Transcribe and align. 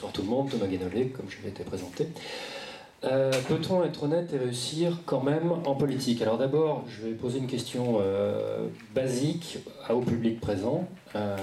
Bonsoir 0.00 0.12
tout 0.14 0.22
le 0.22 0.28
monde, 0.28 0.48
Thomas 0.48 0.66
Guénolé, 0.66 1.08
comme 1.08 1.26
je 1.28 1.42
l'ai 1.42 1.50
été 1.50 1.62
présenté. 1.62 2.08
Euh, 3.04 3.30
peut-on 3.48 3.84
être 3.84 4.04
honnête 4.04 4.32
et 4.32 4.38
réussir 4.38 5.00
quand 5.04 5.22
même 5.22 5.52
en 5.66 5.74
politique? 5.74 6.22
Alors 6.22 6.38
d'abord, 6.38 6.84
je 6.88 7.02
vais 7.02 7.12
poser 7.12 7.38
une 7.38 7.46
question 7.46 7.98
euh, 8.00 8.66
basique 8.94 9.58
au 9.90 10.00
public 10.00 10.40
présent. 10.40 10.88
Euh, 11.16 11.36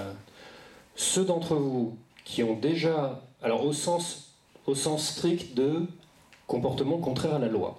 ceux 0.96 1.24
d'entre 1.24 1.54
vous 1.54 1.98
qui 2.26 2.42
ont 2.42 2.56
déjà, 2.56 3.22
alors 3.44 3.64
au 3.64 3.74
sens, 3.74 4.34
au 4.66 4.74
sens 4.74 5.08
strict 5.08 5.56
de 5.56 5.86
comportement 6.48 6.98
contraire 6.98 7.36
à 7.36 7.40
la 7.40 7.50
loi, 7.50 7.78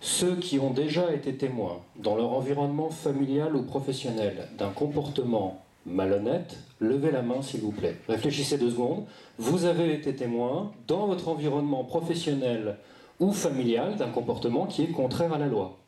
ceux 0.00 0.36
qui 0.36 0.60
ont 0.60 0.70
déjà 0.70 1.12
été 1.12 1.34
témoins 1.34 1.80
dans 1.96 2.14
leur 2.14 2.30
environnement 2.30 2.90
familial 2.90 3.56
ou 3.56 3.64
professionnel 3.64 4.46
d'un 4.58 4.70
comportement 4.70 5.63
malhonnête, 5.86 6.56
levez 6.80 7.10
la 7.10 7.22
main 7.22 7.42
s'il 7.42 7.60
vous 7.60 7.72
plaît. 7.72 7.96
Réfléchissez 8.08 8.58
deux 8.58 8.70
secondes. 8.70 9.04
Vous 9.38 9.64
avez 9.64 9.92
été 9.94 10.14
témoin 10.14 10.72
dans 10.86 11.06
votre 11.06 11.28
environnement 11.28 11.84
professionnel 11.84 12.76
ou 13.20 13.32
familial 13.32 13.96
d'un 13.96 14.10
comportement 14.10 14.66
qui 14.66 14.82
est 14.82 14.88
contraire 14.88 15.32
à 15.32 15.38
la 15.38 15.46
loi. 15.46 15.78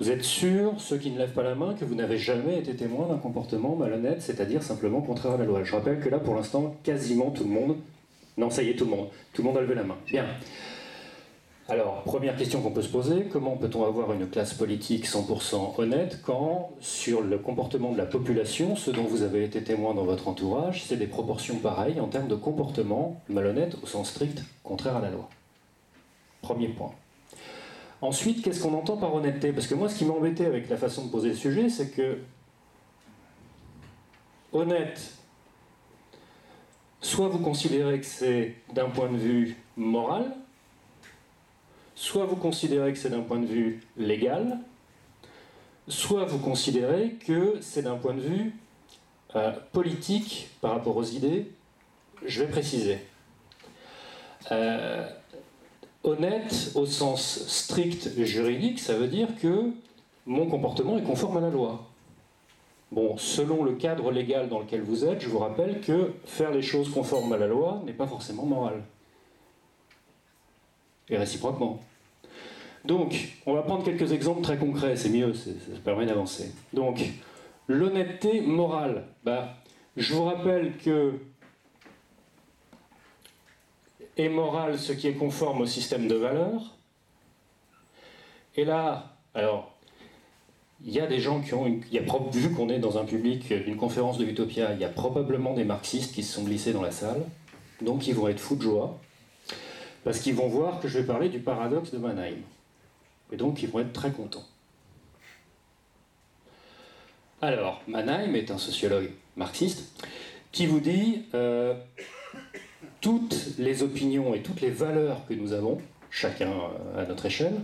Vous 0.00 0.10
êtes 0.10 0.24
sûr, 0.24 0.74
ceux 0.78 0.98
qui 0.98 1.10
ne 1.10 1.18
lèvent 1.18 1.32
pas 1.34 1.44
la 1.44 1.54
main, 1.54 1.74
que 1.74 1.84
vous 1.84 1.94
n'avez 1.94 2.18
jamais 2.18 2.58
été 2.58 2.74
témoin 2.74 3.06
d'un 3.06 3.16
comportement 3.16 3.76
malhonnête, 3.76 4.20
c'est-à-dire 4.20 4.62
simplement 4.62 5.00
contraire 5.00 5.32
à 5.32 5.36
la 5.36 5.44
loi. 5.44 5.62
Je 5.62 5.72
rappelle 5.72 6.00
que 6.00 6.08
là, 6.08 6.18
pour 6.18 6.34
l'instant, 6.34 6.74
quasiment 6.82 7.30
tout 7.30 7.44
le 7.44 7.50
monde. 7.50 7.76
Non, 8.36 8.50
ça 8.50 8.64
y 8.64 8.70
est, 8.70 8.74
tout 8.74 8.86
le 8.86 8.90
monde. 8.90 9.08
Tout 9.32 9.42
le 9.42 9.48
monde 9.48 9.58
a 9.58 9.60
levé 9.60 9.76
la 9.76 9.84
main. 9.84 9.96
Bien. 10.06 10.26
Alors, 11.66 12.02
première 12.02 12.36
question 12.36 12.60
qu'on 12.60 12.72
peut 12.72 12.82
se 12.82 12.90
poser, 12.90 13.24
comment 13.24 13.56
peut-on 13.56 13.86
avoir 13.86 14.12
une 14.12 14.28
classe 14.28 14.52
politique 14.52 15.06
100% 15.06 15.80
honnête 15.80 16.20
quand, 16.22 16.72
sur 16.80 17.22
le 17.22 17.38
comportement 17.38 17.90
de 17.90 17.96
la 17.96 18.04
population, 18.04 18.76
ce 18.76 18.90
dont 18.90 19.04
vous 19.04 19.22
avez 19.22 19.44
été 19.44 19.64
témoin 19.64 19.94
dans 19.94 20.04
votre 20.04 20.28
entourage, 20.28 20.84
c'est 20.84 20.98
des 20.98 21.06
proportions 21.06 21.56
pareilles 21.56 22.00
en 22.00 22.08
termes 22.08 22.28
de 22.28 22.34
comportement 22.34 23.18
malhonnête 23.30 23.78
au 23.82 23.86
sens 23.86 24.10
strict, 24.10 24.42
contraire 24.62 24.96
à 24.96 25.00
la 25.00 25.08
loi? 25.08 25.30
Premier 26.42 26.68
point. 26.68 26.92
Ensuite, 28.02 28.42
qu'est-ce 28.42 28.62
qu'on 28.62 28.74
entend 28.74 28.98
par 28.98 29.14
honnêteté? 29.14 29.50
Parce 29.50 29.66
que 29.66 29.74
moi, 29.74 29.88
ce 29.88 29.96
qui 29.96 30.04
m'embêtait 30.04 30.44
avec 30.44 30.68
la 30.68 30.76
façon 30.76 31.06
de 31.06 31.10
poser 31.10 31.30
le 31.30 31.34
sujet, 31.34 31.70
c'est 31.70 31.88
que 31.88 32.18
honnête, 34.52 35.00
soit 37.00 37.28
vous 37.28 37.38
considérez 37.38 38.00
que 38.00 38.06
c'est 38.06 38.56
d'un 38.74 38.90
point 38.90 39.10
de 39.10 39.16
vue 39.16 39.56
moral, 39.78 40.30
soit 41.94 42.24
vous 42.24 42.36
considérez 42.36 42.92
que 42.92 42.98
c'est 42.98 43.10
d'un 43.10 43.22
point 43.22 43.38
de 43.38 43.46
vue 43.46 43.80
légal, 43.96 44.58
soit 45.88 46.24
vous 46.24 46.38
considérez 46.38 47.10
que 47.26 47.58
c'est 47.60 47.82
d'un 47.82 47.96
point 47.96 48.14
de 48.14 48.20
vue 48.20 48.54
euh, 49.36 49.52
politique 49.72 50.48
par 50.60 50.72
rapport 50.72 50.96
aux 50.96 51.04
idées. 51.04 51.50
Je 52.24 52.42
vais 52.42 52.48
préciser. 52.48 52.98
Euh, 54.52 55.06
honnête 56.02 56.72
au 56.74 56.86
sens 56.86 57.44
strict 57.46 58.10
juridique, 58.24 58.78
ça 58.78 58.94
veut 58.94 59.08
dire 59.08 59.28
que 59.40 59.70
mon 60.26 60.46
comportement 60.46 60.98
est 60.98 61.02
conforme 61.02 61.38
à 61.38 61.40
la 61.40 61.50
loi. 61.50 61.84
Bon, 62.92 63.16
selon 63.16 63.64
le 63.64 63.72
cadre 63.72 64.12
légal 64.12 64.48
dans 64.48 64.60
lequel 64.60 64.82
vous 64.82 65.04
êtes, 65.04 65.20
je 65.20 65.28
vous 65.28 65.38
rappelle 65.38 65.80
que 65.80 66.12
faire 66.24 66.52
les 66.52 66.62
choses 66.62 66.90
conformes 66.90 67.32
à 67.32 67.36
la 67.36 67.48
loi 67.48 67.82
n'est 67.84 67.92
pas 67.92 68.06
forcément 68.06 68.44
moral. 68.44 68.84
Et 71.08 71.16
réciproquement. 71.16 71.82
Donc, 72.84 73.38
on 73.46 73.54
va 73.54 73.62
prendre 73.62 73.84
quelques 73.84 74.12
exemples 74.12 74.42
très 74.42 74.58
concrets, 74.58 74.96
c'est 74.96 75.08
mieux, 75.08 75.32
ça 75.32 75.50
permet 75.84 76.06
d'avancer. 76.06 76.52
Donc, 76.72 77.00
l'honnêteté 77.66 78.40
morale. 78.40 79.06
Bah, 79.24 79.54
je 79.96 80.14
vous 80.14 80.24
rappelle 80.24 80.76
que 80.76 81.14
est 84.16 84.28
moral 84.28 84.78
ce 84.78 84.92
qui 84.92 85.08
est 85.08 85.14
conforme 85.14 85.62
au 85.62 85.66
système 85.66 86.06
de 86.06 86.14
valeurs. 86.14 86.76
Et 88.56 88.64
là, 88.64 89.16
alors, 89.34 89.72
il 90.84 90.92
y 90.92 91.00
a 91.00 91.06
des 91.06 91.18
gens 91.18 91.40
qui 91.40 91.54
ont, 91.54 91.66
il 91.66 91.92
y 91.92 91.98
a, 91.98 92.02
vu 92.30 92.52
qu'on 92.52 92.68
est 92.68 92.78
dans 92.78 92.98
un 92.98 93.04
public 93.04 93.52
d'une 93.52 93.76
conférence 93.76 94.18
de 94.18 94.24
Utopia, 94.24 94.72
il 94.74 94.80
y 94.80 94.84
a 94.84 94.88
probablement 94.88 95.54
des 95.54 95.64
marxistes 95.64 96.14
qui 96.14 96.22
se 96.22 96.34
sont 96.34 96.44
glissés 96.44 96.72
dans 96.72 96.82
la 96.82 96.90
salle, 96.90 97.22
donc 97.80 98.06
ils 98.06 98.14
vont 98.14 98.28
être 98.28 98.38
fous 98.38 98.56
de 98.56 98.62
joie, 98.62 99.00
parce 100.04 100.20
qu'ils 100.20 100.34
vont 100.34 100.48
voir 100.48 100.80
que 100.80 100.88
je 100.88 100.98
vais 100.98 101.04
parler 101.04 101.28
du 101.28 101.40
paradoxe 101.40 101.90
de 101.90 101.98
Mannheim. 101.98 102.36
Et 103.32 103.36
donc 103.36 103.62
ils 103.62 103.68
vont 103.68 103.80
être 103.80 103.92
très 103.92 104.12
contents. 104.12 104.44
Alors, 107.42 107.82
Mannheim 107.88 108.34
est 108.36 108.50
un 108.50 108.58
sociologue 108.58 109.10
marxiste 109.36 109.92
qui 110.52 110.66
vous 110.66 110.80
dit 110.80 111.24
euh, 111.34 111.74
toutes 113.00 113.58
les 113.58 113.82
opinions 113.82 114.34
et 114.34 114.40
toutes 114.40 114.60
les 114.60 114.70
valeurs 114.70 115.26
que 115.26 115.34
nous 115.34 115.52
avons, 115.52 115.80
chacun 116.10 116.52
euh, 116.52 117.02
à 117.02 117.06
notre 117.06 117.26
échelle, 117.26 117.56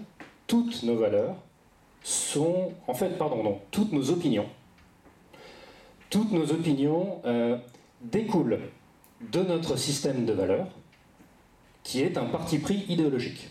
toutes 0.47 0.83
nos 0.83 0.97
valeurs 0.97 1.37
sont, 2.03 2.73
en 2.89 2.95
fait, 2.95 3.17
pardon, 3.17 3.43
non, 3.43 3.61
toutes 3.71 3.93
nos 3.93 4.11
opinions, 4.11 4.47
toutes 6.11 6.33
nos 6.33 6.51
opinions 6.51 7.21
euh, 7.25 7.57
découlent 8.03 8.59
de 9.33 9.41
notre 9.41 9.77
système 9.77 10.27
de 10.27 10.33
valeurs, 10.33 10.69
qui 11.83 12.03
est 12.03 12.17
un 12.17 12.27
parti 12.27 12.59
pris 12.59 12.85
idéologique. 12.89 13.49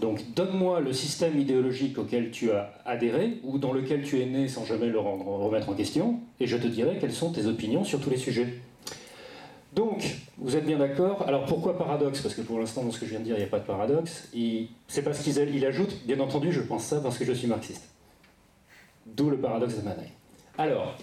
Donc 0.00 0.20
donne-moi 0.34 0.80
le 0.80 0.92
système 0.92 1.38
idéologique 1.38 1.98
auquel 1.98 2.30
tu 2.30 2.50
as 2.50 2.74
adhéré 2.84 3.38
ou 3.44 3.58
dans 3.58 3.72
lequel 3.72 4.02
tu 4.02 4.20
es 4.20 4.26
né 4.26 4.48
sans 4.48 4.64
jamais 4.64 4.86
le 4.88 4.98
remettre 4.98 5.68
en 5.68 5.74
question, 5.74 6.20
et 6.40 6.46
je 6.46 6.56
te 6.56 6.66
dirai 6.66 6.98
quelles 7.00 7.12
sont 7.12 7.32
tes 7.32 7.46
opinions 7.46 7.84
sur 7.84 8.00
tous 8.00 8.10
les 8.10 8.16
sujets. 8.16 8.48
Donc, 9.72 10.04
vous 10.38 10.56
êtes 10.56 10.66
bien 10.66 10.78
d'accord? 10.78 11.24
Alors 11.26 11.46
pourquoi 11.46 11.76
paradoxe? 11.76 12.20
Parce 12.20 12.34
que 12.34 12.42
pour 12.42 12.60
l'instant, 12.60 12.84
dans 12.84 12.92
ce 12.92 13.00
que 13.00 13.06
je 13.06 13.10
viens 13.10 13.20
de 13.20 13.24
dire, 13.24 13.34
il 13.36 13.40
n'y 13.40 13.44
a 13.44 13.48
pas 13.48 13.58
de 13.58 13.66
paradoxe. 13.66 14.28
C'est 14.86 15.02
parce 15.02 15.20
qu'il 15.20 15.66
ajoute, 15.66 16.06
bien 16.06 16.20
entendu, 16.20 16.52
je 16.52 16.60
pense 16.60 16.84
ça 16.84 17.00
parce 17.00 17.18
que 17.18 17.24
je 17.24 17.32
suis 17.32 17.48
marxiste. 17.48 17.88
D'où 19.06 19.30
le 19.30 19.38
paradoxe 19.38 19.76
de 19.76 19.82
Mannheim. 19.82 20.10
Alors, 20.58 20.96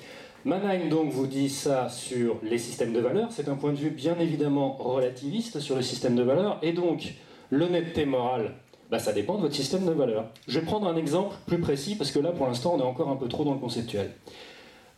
Mannheim 0.43 0.89
donc 0.89 1.11
vous 1.11 1.27
dit 1.27 1.49
ça 1.49 1.87
sur 1.89 2.39
les 2.41 2.57
systèmes 2.57 2.93
de 2.93 2.99
valeurs. 2.99 3.31
C'est 3.31 3.47
un 3.47 3.55
point 3.55 3.71
de 3.71 3.77
vue 3.77 3.91
bien 3.91 4.17
évidemment 4.19 4.73
relativiste 4.73 5.59
sur 5.59 5.75
le 5.75 5.83
système 5.83 6.15
de 6.15 6.23
valeurs. 6.23 6.57
Et 6.63 6.73
donc, 6.73 7.13
l'honnêteté 7.51 8.05
morale, 8.05 8.55
bah, 8.89 8.97
ça 8.97 9.13
dépend 9.13 9.35
de 9.35 9.41
votre 9.41 9.55
système 9.55 9.85
de 9.85 9.91
valeurs. 9.91 10.25
Je 10.47 10.59
vais 10.59 10.65
prendre 10.65 10.87
un 10.87 10.95
exemple 10.95 11.35
plus 11.45 11.59
précis 11.59 11.95
parce 11.95 12.11
que 12.11 12.19
là, 12.19 12.31
pour 12.31 12.47
l'instant, 12.47 12.73
on 12.75 12.79
est 12.79 12.83
encore 12.83 13.09
un 13.09 13.17
peu 13.17 13.27
trop 13.27 13.43
dans 13.43 13.53
le 13.53 13.59
conceptuel. 13.59 14.11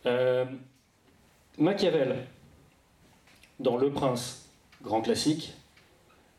Euh, 0.05 0.45
Machiavel, 1.57 2.15
dans 3.59 3.75
Le 3.75 3.91
Prince, 3.91 4.49
grand 4.81 5.01
classique, 5.01 5.53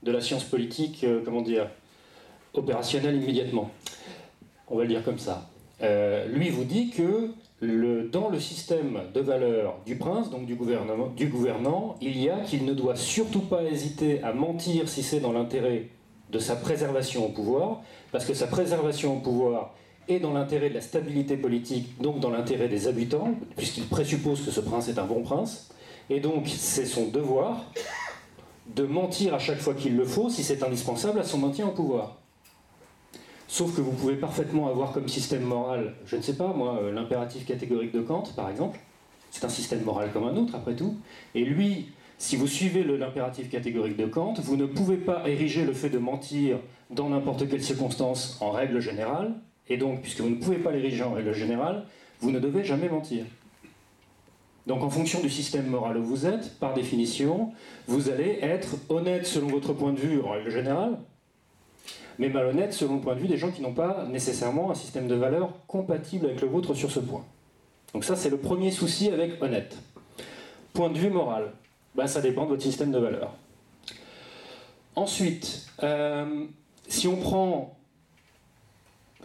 de 0.03 0.13
la 0.13 0.21
science 0.21 0.45
politique, 0.45 1.05
euh, 1.05 1.21
comment 1.25 1.43
dire, 1.43 1.69
opérationnelle 2.55 3.23
immédiatement. 3.23 3.71
On 4.69 4.77
va 4.77 4.85
le 4.85 4.89
dire 4.89 5.05
comme 5.05 5.19
ça. 5.19 5.51
Euh, 5.83 6.27
lui 6.27 6.49
vous 6.49 6.65
dit 6.65 6.91
que 6.91 7.31
dans 8.11 8.29
le 8.29 8.41
système 8.41 9.01
de 9.13 9.21
valeurs 9.21 9.77
du 9.87 9.97
prince, 9.97 10.31
donc 10.31 10.47
du, 10.47 10.55
gouvernement, 10.55 11.09
du 11.09 11.29
gouvernant, 11.29 11.97
il 12.01 12.21
y 12.21 12.31
a 12.31 12.41
qu'il 12.41 12.65
ne 12.65 12.73
doit 12.73 12.97
surtout 12.97 13.41
pas 13.41 13.63
hésiter 13.65 14.23
à 14.23 14.33
mentir 14.33 14.89
si 14.89 15.03
c'est 15.03 15.21
dans 15.21 15.33
l'intérêt 15.33 15.89
de 16.31 16.39
sa 16.39 16.57
préservation 16.57 17.27
au 17.27 17.29
pouvoir, 17.29 17.83
parce 18.13 18.25
que 18.25 18.35
sa 18.35 18.47
préservation 18.47 19.17
au 19.17 19.21
pouvoir 19.21 19.75
est 20.09 20.21
dans 20.21 20.33
l'intérêt 20.33 20.69
de 20.69 20.75
la 20.75 20.81
stabilité 20.81 21.37
politique, 21.37 22.01
donc 22.01 22.21
dans 22.21 22.31
l'intérêt 22.31 22.69
des 22.69 22.89
habitants, 22.89 23.35
puisqu'il 23.57 23.87
présuppose 23.87 24.45
que 24.45 24.51
ce 24.51 24.61
prince 24.61 24.89
est 24.89 24.99
un 24.99 25.07
bon 25.07 25.23
prince, 25.23 25.71
et 26.11 26.21
donc 26.21 26.49
c'est 26.49 26.87
son 26.87 27.09
devoir 27.09 27.65
de 28.75 28.85
mentir 28.85 29.35
à 29.35 29.39
chaque 29.39 29.59
fois 29.59 29.75
qu'il 29.75 29.97
le 29.97 30.05
faut, 30.05 30.29
si 30.29 30.43
c'est 30.43 30.63
indispensable, 30.63 31.21
à 31.21 31.25
son 31.25 31.39
maintien 31.39 31.69
au 31.69 31.73
pouvoir. 31.73 32.24
Sauf 33.55 33.77
que 33.77 33.81
vous 33.81 33.93
pouvez 33.93 34.17
parfaitement 34.17 34.67
avoir 34.67 34.91
comme 34.91 35.07
système 35.07 35.45
moral, 35.45 35.95
je 36.07 36.17
ne 36.17 36.23
sais 36.23 36.35
pas 36.35 36.49
moi, 36.49 36.81
euh, 36.83 36.91
l'impératif 36.91 37.47
catégorique 37.47 37.93
de 37.93 38.01
Kant, 38.01 38.25
par 38.35 38.51
exemple. 38.51 38.81
C'est 39.31 39.45
un 39.45 39.49
système 39.49 39.85
moral 39.85 40.11
comme 40.13 40.25
un 40.25 40.37
autre, 40.37 40.57
après 40.57 40.75
tout. 40.75 40.97
Et 41.37 41.45
lui, 41.45 41.93
si 42.19 42.35
vous 42.35 42.49
suivez 42.49 42.83
l'impératif 42.83 43.49
catégorique 43.49 43.97
de 43.97 44.07
Kant, 44.07 44.35
vous 44.39 44.57
ne 44.57 44.67
pouvez 44.67 44.97
pas 44.97 45.23
ériger 45.29 45.65
le 45.65 45.73
fait 45.73 45.89
de 45.89 45.99
mentir 45.99 46.59
dans 46.91 47.09
n'importe 47.11 47.49
quelle 47.49 47.63
circonstance 47.63 48.39
en 48.41 48.51
règle 48.51 48.81
générale, 48.81 49.37
et 49.69 49.77
donc, 49.77 50.03
puisque 50.03 50.21
vous 50.21 50.31
ne 50.31 50.41
pouvez 50.43 50.59
pas 50.59 50.73
l'ériger 50.73 51.05
en 51.05 51.13
règle 51.13 51.33
générale, 51.33 51.85
vous 52.19 52.33
ne 52.33 52.41
devez 52.41 52.65
jamais 52.65 52.89
mentir. 52.89 53.25
Donc 54.67 54.83
en 54.83 54.91
fonction 54.91 55.21
du 55.21 55.31
système 55.31 55.69
moral 55.69 55.97
où 55.99 56.03
vous 56.03 56.27
êtes, 56.27 56.59
par 56.59 56.75
définition, 56.75 57.53
vous 57.87 58.11
allez 58.11 58.41
être 58.43 58.75
honnête 58.89 59.27
selon 59.27 59.47
votre 59.47 59.75
point 59.75 59.93
de 59.93 60.01
vue 60.01 60.23
en 60.23 60.31
règle 60.31 60.51
générale, 60.51 60.99
mais 62.19 62.29
malhonnête 62.29 62.73
selon 62.73 62.97
le 62.97 63.01
point 63.01 63.15
de 63.15 63.21
vue 63.21 63.29
des 63.29 63.37
gens 63.37 63.51
qui 63.51 63.63
n'ont 63.63 63.75
pas 63.75 64.07
nécessairement 64.11 64.71
un 64.71 64.75
système 64.75 65.09
de 65.09 65.15
valeurs 65.15 65.53
compatible 65.67 66.27
avec 66.27 66.41
le 66.41 66.49
vôtre 66.49 66.75
sur 66.75 66.91
ce 66.91 67.01
point. 67.01 67.25
Donc 67.93 68.05
ça 68.05 68.17
c'est 68.17 68.31
le 68.31 68.39
premier 68.39 68.71
souci 68.71 69.11
avec 69.11 69.43
honnête. 69.43 69.77
Point 70.73 70.91
de 70.91 70.99
vue 70.99 71.11
moral, 71.11 71.53
ben, 71.95 72.07
ça 72.07 72.21
dépend 72.21 72.45
de 72.45 72.51
votre 72.51 72.63
système 72.63 72.91
de 72.91 72.99
valeurs. 72.99 73.33
Ensuite, 74.97 75.67
euh, 75.83 76.45
si 76.89 77.09
on 77.09 77.17
prend 77.17 77.77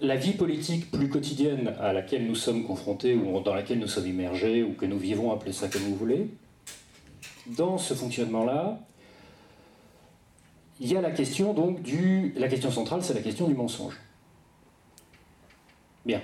la 0.01 0.15
vie 0.15 0.33
politique 0.33 0.89
plus 0.91 1.09
quotidienne 1.09 1.73
à 1.79 1.93
laquelle 1.93 2.25
nous 2.25 2.35
sommes 2.35 2.63
confrontés 2.63 3.15
ou 3.15 3.39
dans 3.41 3.53
laquelle 3.53 3.79
nous 3.79 3.87
sommes 3.87 4.07
immergés 4.07 4.63
ou 4.63 4.73
que 4.73 4.85
nous 4.85 4.97
vivons, 4.97 5.31
appelez 5.31 5.51
ça 5.51 5.67
comme 5.67 5.81
vous 5.81 5.95
voulez, 5.95 6.29
dans 7.47 7.77
ce 7.77 7.93
fonctionnement-là, 7.93 8.79
il 10.79 10.91
y 10.91 10.97
a 10.97 11.01
la 11.01 11.11
question 11.11 11.53
donc 11.53 11.81
du. 11.81 12.33
La 12.37 12.47
question 12.47 12.71
centrale, 12.71 13.03
c'est 13.03 13.13
la 13.13 13.21
question 13.21 13.47
du 13.47 13.53
mensonge. 13.53 13.99
Bien. 16.05 16.21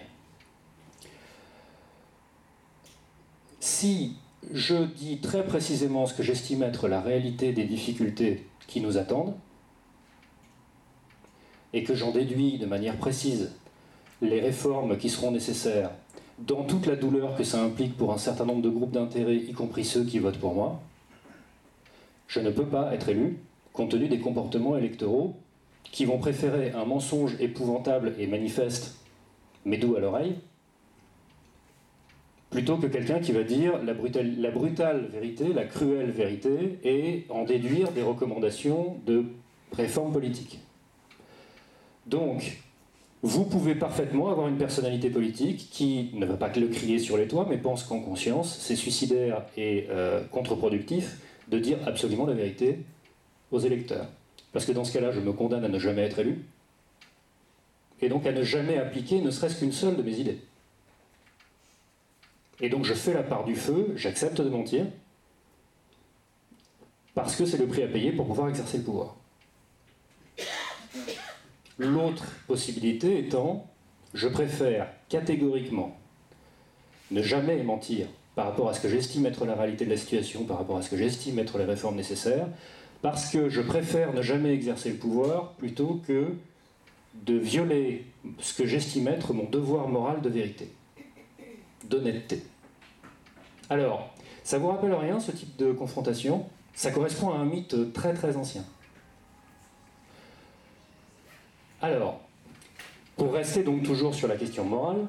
Si 3.59 4.15
je 4.53 4.85
dis 4.85 5.19
très 5.19 5.45
précisément 5.45 6.05
ce 6.05 6.13
que 6.13 6.23
j'estime 6.23 6.63
être 6.63 6.87
la 6.87 7.01
réalité 7.01 7.51
des 7.51 7.65
difficultés 7.65 8.45
qui 8.67 8.79
nous 8.79 8.97
attendent, 8.97 9.35
et 11.73 11.83
que 11.83 11.93
j'en 11.93 12.11
déduis 12.11 12.57
de 12.57 12.65
manière 12.65 12.95
précise 12.97 13.51
les 14.21 14.39
réformes 14.39 14.97
qui 14.97 15.09
seront 15.09 15.31
nécessaires 15.31 15.91
dans 16.39 16.63
toute 16.63 16.85
la 16.85 16.95
douleur 16.95 17.35
que 17.35 17.43
ça 17.43 17.61
implique 17.61 17.97
pour 17.97 18.13
un 18.13 18.17
certain 18.17 18.45
nombre 18.45 18.61
de 18.61 18.69
groupes 18.69 18.91
d'intérêt, 18.91 19.35
y 19.35 19.51
compris 19.51 19.83
ceux 19.83 20.05
qui 20.05 20.19
votent 20.19 20.39
pour 20.39 20.53
moi, 20.53 20.81
je 22.27 22.39
ne 22.39 22.49
peux 22.49 22.65
pas 22.65 22.93
être 22.93 23.09
élu 23.09 23.37
compte 23.75 23.91
tenu 23.91 24.07
des 24.07 24.19
comportements 24.19 24.77
électoraux 24.77 25.35
qui 25.83 26.05
vont 26.05 26.17
préférer 26.17 26.71
un 26.71 26.85
mensonge 26.85 27.35
épouvantable 27.39 28.15
et 28.17 28.25
manifeste, 28.25 28.95
mais 29.65 29.77
doux 29.77 29.95
à 29.95 29.99
l'oreille, 29.99 30.35
plutôt 32.49 32.77
que 32.77 32.87
quelqu'un 32.87 33.19
qui 33.19 33.33
va 33.33 33.43
dire 33.43 33.73
la 33.83 33.93
brutale, 33.93 35.05
vérité, 35.11 35.53
la 35.53 35.65
cruelle 35.65 36.09
vérité, 36.09 36.79
et 36.83 37.25
en 37.29 37.43
déduire 37.43 37.91
des 37.91 38.01
recommandations 38.01 38.97
de 39.05 39.25
réforme 39.73 40.13
politique. 40.13 40.59
Donc, 42.07 42.61
vous 43.23 43.43
pouvez 43.43 43.75
parfaitement 43.75 44.29
avoir 44.29 44.47
une 44.47 44.57
personnalité 44.57 45.09
politique 45.09 45.69
qui 45.71 46.11
ne 46.13 46.25
va 46.25 46.37
pas 46.37 46.49
que 46.49 46.59
le 46.59 46.67
crier 46.67 46.99
sur 46.99 47.17
les 47.17 47.27
toits, 47.27 47.45
mais 47.49 47.57
pense 47.57 47.83
qu'en 47.83 47.99
conscience, 47.99 48.57
c'est 48.59 48.75
suicidaire 48.75 49.43
et 49.57 49.87
euh, 49.89 50.23
contre-productif 50.31 51.17
de 51.49 51.59
dire 51.59 51.77
absolument 51.85 52.25
la 52.25 52.33
vérité 52.33 52.79
aux 53.51 53.59
électeurs. 53.59 54.07
Parce 54.51 54.65
que 54.65 54.71
dans 54.71 54.83
ce 54.83 54.93
cas-là, 54.93 55.11
je 55.11 55.19
me 55.19 55.33
condamne 55.33 55.65
à 55.65 55.69
ne 55.69 55.79
jamais 55.79 56.03
être 56.03 56.19
élu, 56.19 56.45
et 58.01 58.09
donc 58.09 58.25
à 58.25 58.31
ne 58.31 58.43
jamais 58.43 58.77
appliquer 58.77 59.21
ne 59.21 59.31
serait-ce 59.31 59.59
qu'une 59.59 59.71
seule 59.71 59.97
de 59.97 60.03
mes 60.03 60.17
idées. 60.19 60.39
Et 62.61 62.69
donc 62.69 62.85
je 62.85 62.93
fais 62.93 63.13
la 63.13 63.23
part 63.23 63.43
du 63.43 63.55
feu, 63.55 63.93
j'accepte 63.95 64.39
de 64.41 64.49
mentir, 64.49 64.85
parce 67.13 67.35
que 67.35 67.45
c'est 67.45 67.57
le 67.57 67.67
prix 67.67 67.83
à 67.83 67.87
payer 67.87 68.11
pour 68.11 68.27
pouvoir 68.27 68.49
exercer 68.49 68.77
le 68.77 68.83
pouvoir. 68.83 69.15
L'autre 71.77 72.25
possibilité 72.47 73.19
étant, 73.19 73.67
je 74.13 74.27
préfère 74.27 74.87
catégoriquement 75.09 75.97
ne 77.11 77.21
jamais 77.21 77.61
mentir 77.63 78.07
par 78.35 78.45
rapport 78.45 78.69
à 78.69 78.73
ce 78.73 78.81
que 78.81 78.89
j'estime 78.89 79.25
être 79.25 79.45
la 79.45 79.55
réalité 79.55 79.85
de 79.85 79.89
la 79.89 79.97
situation, 79.97 80.45
par 80.45 80.57
rapport 80.57 80.77
à 80.77 80.81
ce 80.81 80.89
que 80.89 80.97
j'estime 80.97 81.39
être 81.39 81.57
les 81.57 81.65
réformes 81.65 81.95
nécessaires, 81.95 82.47
parce 83.01 83.29
que 83.29 83.49
je 83.49 83.61
préfère 83.61 84.13
ne 84.13 84.21
jamais 84.21 84.53
exercer 84.53 84.91
le 84.91 84.97
pouvoir 84.97 85.51
plutôt 85.53 86.01
que 86.07 86.33
de 87.13 87.35
violer 87.35 88.05
ce 88.39 88.53
que 88.53 88.65
j'estime 88.65 89.07
être 89.07 89.33
mon 89.33 89.49
devoir 89.49 89.87
moral 89.87 90.21
de 90.21 90.29
vérité 90.29 90.69
d'honnêteté. 91.85 92.43
Alors, 93.69 94.13
ça 94.43 94.57
vous 94.57 94.67
rappelle 94.67 94.93
rien 94.93 95.19
ce 95.19 95.31
type 95.31 95.55
de 95.57 95.71
confrontation? 95.71 96.47
Ça 96.73 96.91
correspond 96.91 97.31
à 97.31 97.37
un 97.37 97.45
mythe 97.45 97.93
très 97.93 98.13
très 98.13 98.35
ancien. 98.37 98.63
Alors, 101.81 102.21
pour 103.15 103.33
rester 103.33 103.63
donc 103.63 103.83
toujours 103.83 104.13
sur 104.13 104.27
la 104.27 104.35
question 104.35 104.65
morale, 104.65 105.07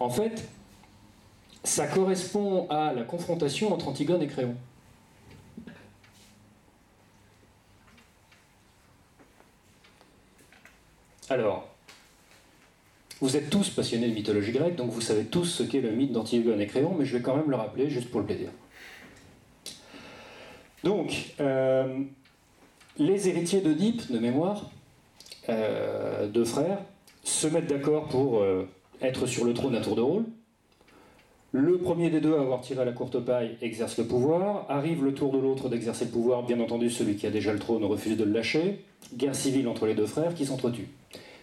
en 0.00 0.10
fait, 0.10 0.48
ça 1.64 1.86
correspond 1.86 2.68
à 2.68 2.92
la 2.92 3.02
confrontation 3.02 3.72
entre 3.72 3.88
Antigone 3.88 4.22
et 4.22 4.26
Créon. 4.26 4.54
Alors, 11.30 11.66
vous 13.20 13.36
êtes 13.36 13.48
tous 13.48 13.70
passionnés 13.70 14.08
de 14.08 14.14
mythologie 14.14 14.52
grecque, 14.52 14.76
donc 14.76 14.90
vous 14.90 15.00
savez 15.00 15.24
tous 15.24 15.46
ce 15.46 15.62
qu'est 15.62 15.80
le 15.80 15.90
mythe 15.90 16.12
d'Antigone 16.12 16.60
et 16.60 16.66
Créon, 16.66 16.94
mais 16.98 17.06
je 17.06 17.16
vais 17.16 17.22
quand 17.22 17.34
même 17.34 17.48
le 17.48 17.56
rappeler 17.56 17.88
juste 17.88 18.10
pour 18.10 18.20
le 18.20 18.26
plaisir. 18.26 18.50
Donc, 20.82 21.32
euh, 21.40 22.00
les 22.98 23.28
héritiers 23.30 23.62
d'Oedipe, 23.62 24.12
de 24.12 24.18
mémoire, 24.18 24.70
euh, 25.48 26.26
deux 26.26 26.44
frères, 26.44 26.80
se 27.22 27.46
mettent 27.46 27.68
d'accord 27.68 28.08
pour 28.08 28.40
euh, 28.40 28.68
être 29.00 29.26
sur 29.26 29.46
le 29.46 29.54
trône 29.54 29.74
à 29.74 29.80
tour 29.80 29.96
de 29.96 30.02
rôle. 30.02 30.26
Le 31.56 31.78
premier 31.78 32.10
des 32.10 32.20
deux 32.20 32.34
à 32.34 32.40
avoir 32.40 32.62
tiré 32.62 32.84
la 32.84 32.90
courte 32.90 33.20
paille 33.20 33.56
exerce 33.62 33.96
le 33.98 34.06
pouvoir. 34.06 34.66
Arrive 34.68 35.04
le 35.04 35.14
tour 35.14 35.30
de 35.30 35.38
l'autre 35.38 35.68
d'exercer 35.68 36.04
le 36.04 36.10
pouvoir. 36.10 36.42
Bien 36.42 36.58
entendu, 36.58 36.90
celui 36.90 37.14
qui 37.14 37.28
a 37.28 37.30
déjà 37.30 37.52
le 37.52 37.60
trône 37.60 37.84
refuse 37.84 38.16
de 38.16 38.24
le 38.24 38.32
lâcher. 38.32 38.84
Guerre 39.16 39.36
civile 39.36 39.68
entre 39.68 39.86
les 39.86 39.94
deux 39.94 40.06
frères 40.06 40.34
qui 40.34 40.46
s'entretuent. 40.46 40.88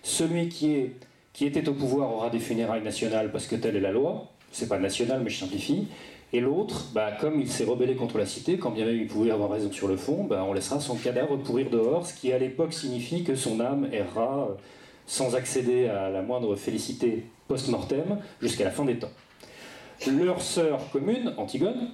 Celui 0.04 0.50
qui 0.50 0.92
était 1.40 1.70
au 1.70 1.74
pouvoir 1.74 2.14
aura 2.14 2.30
des 2.30 2.40
funérailles 2.40 2.84
nationales 2.84 3.32
parce 3.32 3.48
que 3.48 3.56
telle 3.56 3.78
est 3.78 3.80
la 3.80 3.94
loi, 3.94 4.28
c'est 4.52 4.68
pas 4.68 4.80
national 4.80 5.22
mais 5.24 5.30
je 5.30 5.40
simplifie, 5.40 5.88
et 6.34 6.42
l'autre, 6.42 6.88
bah, 6.94 7.12
comme 7.22 7.40
il 7.40 7.48
s'est 7.48 7.64
rebellé 7.64 7.96
contre 7.96 8.18
la 8.18 8.26
cité, 8.26 8.58
quand 8.58 8.72
bien 8.72 8.86
même 8.86 8.98
il 8.98 9.08
pouvait 9.08 9.32
avoir 9.32 9.50
raison 9.50 9.72
sur 9.72 9.88
le 9.88 9.96
fond, 9.96 10.26
bah, 10.26 10.46
on 10.46 10.52
laissera 10.52 10.82
son 10.82 10.96
cadavre 10.96 11.38
pourrir 11.38 11.70
dehors, 11.70 12.06
ce 12.06 12.14
qui 12.14 12.34
à 12.34 12.38
l'époque 12.38 12.74
signifie 12.74 13.24
que 13.24 13.36
son 13.36 13.62
âme 13.62 13.88
errera 13.94 14.50
euh, 14.50 14.54
sans 15.08 15.36
accéder 15.36 15.88
à 15.88 16.10
la 16.10 16.22
moindre 16.22 16.58
félicité 16.58 17.24
post-mortem 17.48 18.18
jusqu'à 18.42 18.66
la 18.66 18.72
fin 18.72 18.84
des 18.84 18.98
temps. 18.98 19.12
Leur 20.08 20.42
sœur 20.42 20.90
commune, 20.92 21.34
Antigone, 21.38 21.90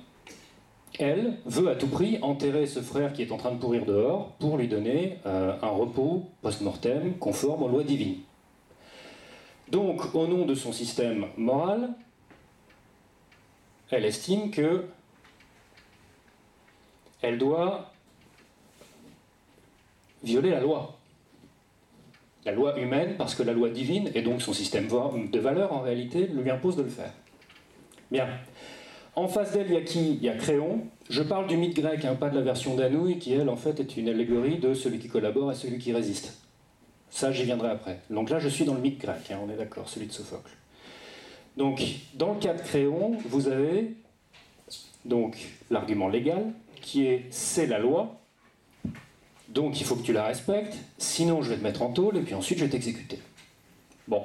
elle 0.97 1.39
veut 1.45 1.67
à 1.69 1.75
tout 1.75 1.87
prix 1.87 2.19
enterrer 2.21 2.65
ce 2.65 2.79
frère 2.79 3.11
qui 3.11 3.21
est 3.21 3.31
en 3.33 3.37
train 3.37 3.51
de 3.51 3.59
pourrir 3.59 3.85
dehors 3.85 4.31
pour 4.39 4.57
lui 4.57 4.69
donner 4.69 5.17
euh, 5.25 5.53
un 5.61 5.67
repos 5.67 6.25
post-mortem 6.41 7.17
conforme 7.17 7.63
aux 7.63 7.67
lois 7.67 7.83
divines. 7.83 8.19
Donc, 9.69 10.15
au 10.15 10.25
nom 10.25 10.45
de 10.45 10.55
son 10.55 10.71
système 10.71 11.25
moral, 11.35 11.89
elle 13.91 14.05
estime 14.05 14.51
que 14.51 14.85
elle 17.21 17.37
doit 17.37 17.91
violer 20.23 20.51
la 20.51 20.61
loi. 20.61 20.97
La 22.45 22.53
loi 22.53 22.79
humaine, 22.79 23.15
parce 23.17 23.35
que 23.35 23.43
la 23.43 23.51
loi 23.51 23.69
divine, 23.69 24.09
et 24.15 24.21
donc 24.21 24.41
son 24.41 24.53
système 24.53 24.87
de 24.87 25.39
valeurs, 25.39 25.73
en 25.73 25.81
réalité, 25.81 26.27
lui 26.27 26.49
impose 26.49 26.77
de 26.77 26.83
le 26.83 26.89
faire. 26.89 27.11
Bien. 28.11 28.27
En 29.15 29.27
face 29.27 29.51
d'elle, 29.53 29.67
il 29.67 29.73
y 29.73 29.77
a 29.77 29.81
qui? 29.81 30.13
Il 30.13 30.23
y 30.23 30.29
a 30.29 30.35
Créon. 30.35 30.81
Je 31.09 31.23
parle 31.23 31.47
du 31.47 31.57
mythe 31.57 31.75
grec, 31.75 32.05
hein, 32.05 32.15
pas 32.15 32.29
de 32.29 32.35
la 32.35 32.41
version 32.41 32.75
d'Anouilh, 32.75 33.17
qui, 33.17 33.33
elle, 33.33 33.49
en 33.49 33.55
fait, 33.55 33.79
est 33.79 33.97
une 33.97 34.09
allégorie 34.09 34.57
de 34.59 34.73
celui 34.73 34.99
qui 34.99 35.07
collabore 35.07 35.51
et 35.51 35.55
celui 35.55 35.79
qui 35.79 35.91
résiste. 35.93 36.37
Ça, 37.09 37.31
j'y 37.31 37.43
viendrai 37.43 37.69
après. 37.69 37.99
Donc 38.09 38.29
là, 38.29 38.39
je 38.39 38.49
suis 38.49 38.65
dans 38.65 38.75
le 38.75 38.81
mythe 38.81 38.99
grec, 38.99 39.31
hein, 39.31 39.39
on 39.43 39.49
est 39.49 39.57
d'accord, 39.57 39.89
celui 39.89 40.07
de 40.07 40.11
Sophocle. 40.11 40.51
Donc, 41.55 41.81
dans 42.13 42.33
le 42.33 42.39
cas 42.39 42.53
de 42.53 42.61
Créon, 42.61 43.17
vous 43.25 43.47
avez 43.47 43.95
donc 45.05 45.37
l'argument 45.71 46.09
légal 46.09 46.51
qui 46.81 47.07
est 47.07 47.25
c'est 47.31 47.65
la 47.65 47.79
loi, 47.79 48.19
donc 49.49 49.79
il 49.79 49.85
faut 49.85 49.95
que 49.95 50.03
tu 50.03 50.13
la 50.13 50.25
respectes, 50.25 50.75
sinon 50.97 51.41
je 51.41 51.49
vais 51.49 51.57
te 51.57 51.63
mettre 51.63 51.81
en 51.81 51.91
tôle 51.91 52.17
et 52.17 52.21
puis 52.21 52.35
ensuite 52.35 52.59
je 52.59 52.65
vais 52.65 52.69
t'exécuter. 52.69 53.19
Bon. 54.07 54.21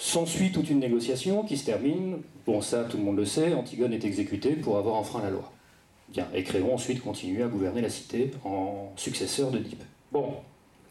S'ensuit 0.00 0.50
toute 0.50 0.70
une 0.70 0.78
négociation 0.78 1.42
qui 1.42 1.58
se 1.58 1.66
termine, 1.66 2.22
bon 2.46 2.62
ça 2.62 2.84
tout 2.84 2.96
le 2.96 3.02
monde 3.02 3.18
le 3.18 3.26
sait, 3.26 3.52
Antigone 3.52 3.92
est 3.92 4.02
exécutée 4.02 4.54
pour 4.54 4.78
avoir 4.78 4.94
enfreint 4.94 5.20
la 5.20 5.28
loi. 5.28 5.52
Bien, 6.08 6.26
et 6.32 6.42
Créon 6.42 6.72
ensuite 6.74 7.02
continue 7.02 7.42
à 7.42 7.48
gouverner 7.48 7.82
la 7.82 7.90
cité 7.90 8.30
en 8.42 8.94
successeur 8.96 9.50
d'Oedipe. 9.50 9.82
Bon, 10.10 10.36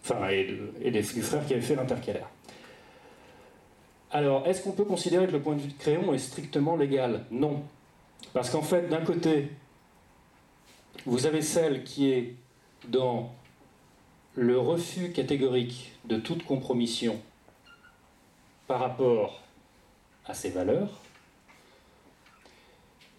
enfin, 0.03 0.29
et, 0.29 0.91
des 0.91 1.01
frères 1.01 1.43
qui 1.47 1.53
avaient 1.55 1.63
fait 1.63 1.75
l'intercalaire. 1.75 2.29
Alors, 4.11 4.45
est-ce 4.45 4.61
qu'on 4.61 4.73
peut 4.73 4.85
considérer 4.85 5.25
que 5.25 5.31
le 5.31 5.41
point 5.41 5.55
de 5.55 5.61
vue 5.61 5.69
de 5.69 5.77
Créon 5.79 6.13
est 6.13 6.19
strictement 6.19 6.75
légal? 6.75 7.25
Non. 7.31 7.63
Parce 8.31 8.51
qu'en 8.51 8.61
fait, 8.61 8.89
d'un 8.89 9.01
côté, 9.01 9.49
vous 11.07 11.25
avez 11.25 11.41
celle 11.41 11.83
qui 11.83 12.11
est 12.11 12.35
dans 12.87 13.33
le 14.35 14.59
refus 14.59 15.11
catégorique 15.13 15.93
de 16.05 16.17
toute 16.17 16.45
compromission 16.45 17.19
par 18.69 18.81
rapport 18.81 19.41
à 20.27 20.35
ses 20.35 20.51
valeurs, 20.51 21.01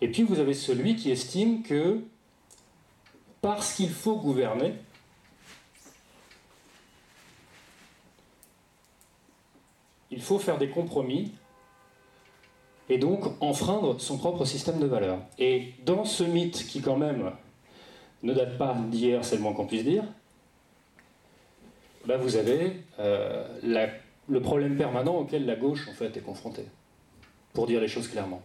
et 0.00 0.06
puis 0.06 0.22
vous 0.22 0.38
avez 0.38 0.54
celui 0.54 0.94
qui 0.94 1.10
estime 1.10 1.64
que 1.64 2.04
parce 3.40 3.74
qu'il 3.74 3.90
faut 3.90 4.14
gouverner, 4.14 4.74
il 10.12 10.22
faut 10.22 10.38
faire 10.38 10.56
des 10.56 10.68
compromis 10.68 11.32
et 12.88 12.98
donc 12.98 13.24
enfreindre 13.42 14.00
son 14.00 14.18
propre 14.18 14.44
système 14.44 14.78
de 14.78 14.86
valeurs. 14.86 15.18
Et 15.40 15.74
dans 15.84 16.04
ce 16.04 16.22
mythe 16.22 16.64
qui 16.68 16.80
quand 16.80 16.96
même 16.96 17.32
ne 18.22 18.32
date 18.34 18.56
pas 18.56 18.74
d'hier, 18.74 19.24
c'est 19.24 19.34
le 19.34 19.42
moins 19.42 19.52
qu'on 19.52 19.66
puisse 19.66 19.84
dire, 19.84 20.04
bah, 22.06 22.18
vous 22.18 22.36
avez 22.36 22.84
euh, 23.00 23.58
le 24.30 24.40
problème 24.40 24.76
permanent 24.76 25.16
auquel 25.16 25.44
la 25.44 25.56
gauche 25.56 25.88
en 25.88 25.92
fait 25.92 26.16
est 26.16 26.22
confrontée, 26.22 26.66
pour 27.52 27.66
dire 27.66 27.80
les 27.80 27.88
choses 27.88 28.08
clairement. 28.08 28.42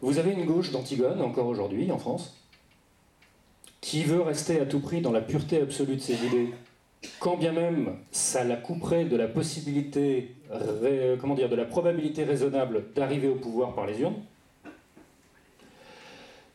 Vous 0.00 0.18
avez 0.18 0.32
une 0.32 0.44
gauche 0.44 0.72
d'Antigone, 0.72 1.22
encore 1.22 1.46
aujourd'hui, 1.46 1.90
en 1.92 1.98
France, 1.98 2.36
qui 3.80 4.02
veut 4.02 4.20
rester 4.20 4.60
à 4.60 4.66
tout 4.66 4.80
prix 4.80 5.00
dans 5.00 5.12
la 5.12 5.20
pureté 5.20 5.62
absolue 5.62 5.96
de 5.96 6.00
ses 6.00 6.24
idées, 6.26 6.48
quand 7.20 7.36
bien 7.36 7.52
même 7.52 7.96
ça 8.10 8.42
la 8.42 8.56
couperait 8.56 9.04
de 9.04 9.16
la 9.16 9.28
possibilité, 9.28 10.34
comment 11.20 11.34
dire, 11.34 11.48
de 11.48 11.56
la 11.56 11.64
probabilité 11.64 12.24
raisonnable 12.24 12.84
d'arriver 12.94 13.28
au 13.28 13.36
pouvoir 13.36 13.74
par 13.74 13.86
les 13.86 14.00
urnes. 14.00 14.20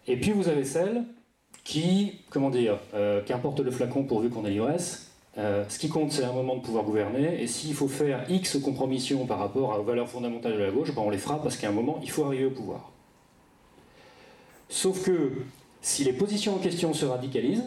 Et 0.08 0.18
puis 0.18 0.32
vous 0.32 0.48
avez 0.48 0.64
celle 0.64 1.04
qui, 1.64 2.22
comment 2.30 2.50
dire, 2.50 2.80
euh, 2.94 3.22
qu'importe 3.22 3.60
le 3.60 3.72
flacon 3.72 4.04
pourvu 4.04 4.30
qu'on 4.30 4.46
ait 4.46 4.52
l'ivresse, 4.52 5.12
euh, 5.38 5.66
ce 5.70 5.78
qui 5.78 5.90
compte 5.90 6.12
c'est 6.12 6.24
un 6.24 6.34
moment 6.34 6.56
de 6.56 6.62
pouvoir 6.62 6.84
gouverner, 6.84 7.42
et 7.42 7.48
s'il 7.48 7.74
faut 7.74 7.88
faire 7.88 8.26
X 8.30 8.58
compromissions 8.60 9.26
par 9.26 9.40
rapport 9.40 9.80
aux 9.80 9.84
valeurs 9.84 10.10
fondamentales 10.10 10.54
de 10.54 10.64
la 10.64 10.72
gauche, 10.72 10.94
ben 10.96 11.04
on 11.06 11.10
les 11.10 11.18
fera 11.18 11.42
parce 11.42 11.58
qu'à 11.58 11.70
un 11.70 11.74
moment 11.74 12.00
il 12.02 12.10
faut 12.10 12.26
arriver 12.26 12.46
au 12.46 12.52
pouvoir. 12.52 12.92
Sauf 14.70 15.04
que 15.04 15.32
si 15.82 16.04
les 16.04 16.14
positions 16.14 16.56
en 16.56 16.60
question 16.60 16.94
se 16.94 17.06
radicalisent, 17.06 17.64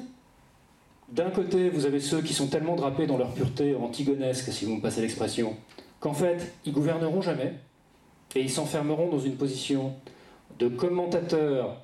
d'un 1.10 1.30
côté 1.30 1.70
vous 1.70 1.86
avez 1.86 2.00
ceux 2.00 2.22
qui 2.22 2.34
sont 2.34 2.48
tellement 2.48 2.76
drapés 2.76 3.06
dans 3.06 3.18
leur 3.18 3.32
pureté 3.32 3.74
antigonesque, 3.74 4.52
si 4.52 4.64
vous 4.64 4.76
me 4.76 4.80
passez 4.80 5.00
l'expression, 5.00 5.56
qu'en 6.00 6.14
fait 6.14 6.52
ils 6.64 6.72
gouverneront 6.72 7.22
jamais, 7.22 7.54
et 8.34 8.40
ils 8.40 8.50
s'enfermeront 8.50 9.08
dans 9.08 9.20
une 9.20 9.36
position 9.36 9.94
de 10.58 10.68
commentateur 10.68 11.80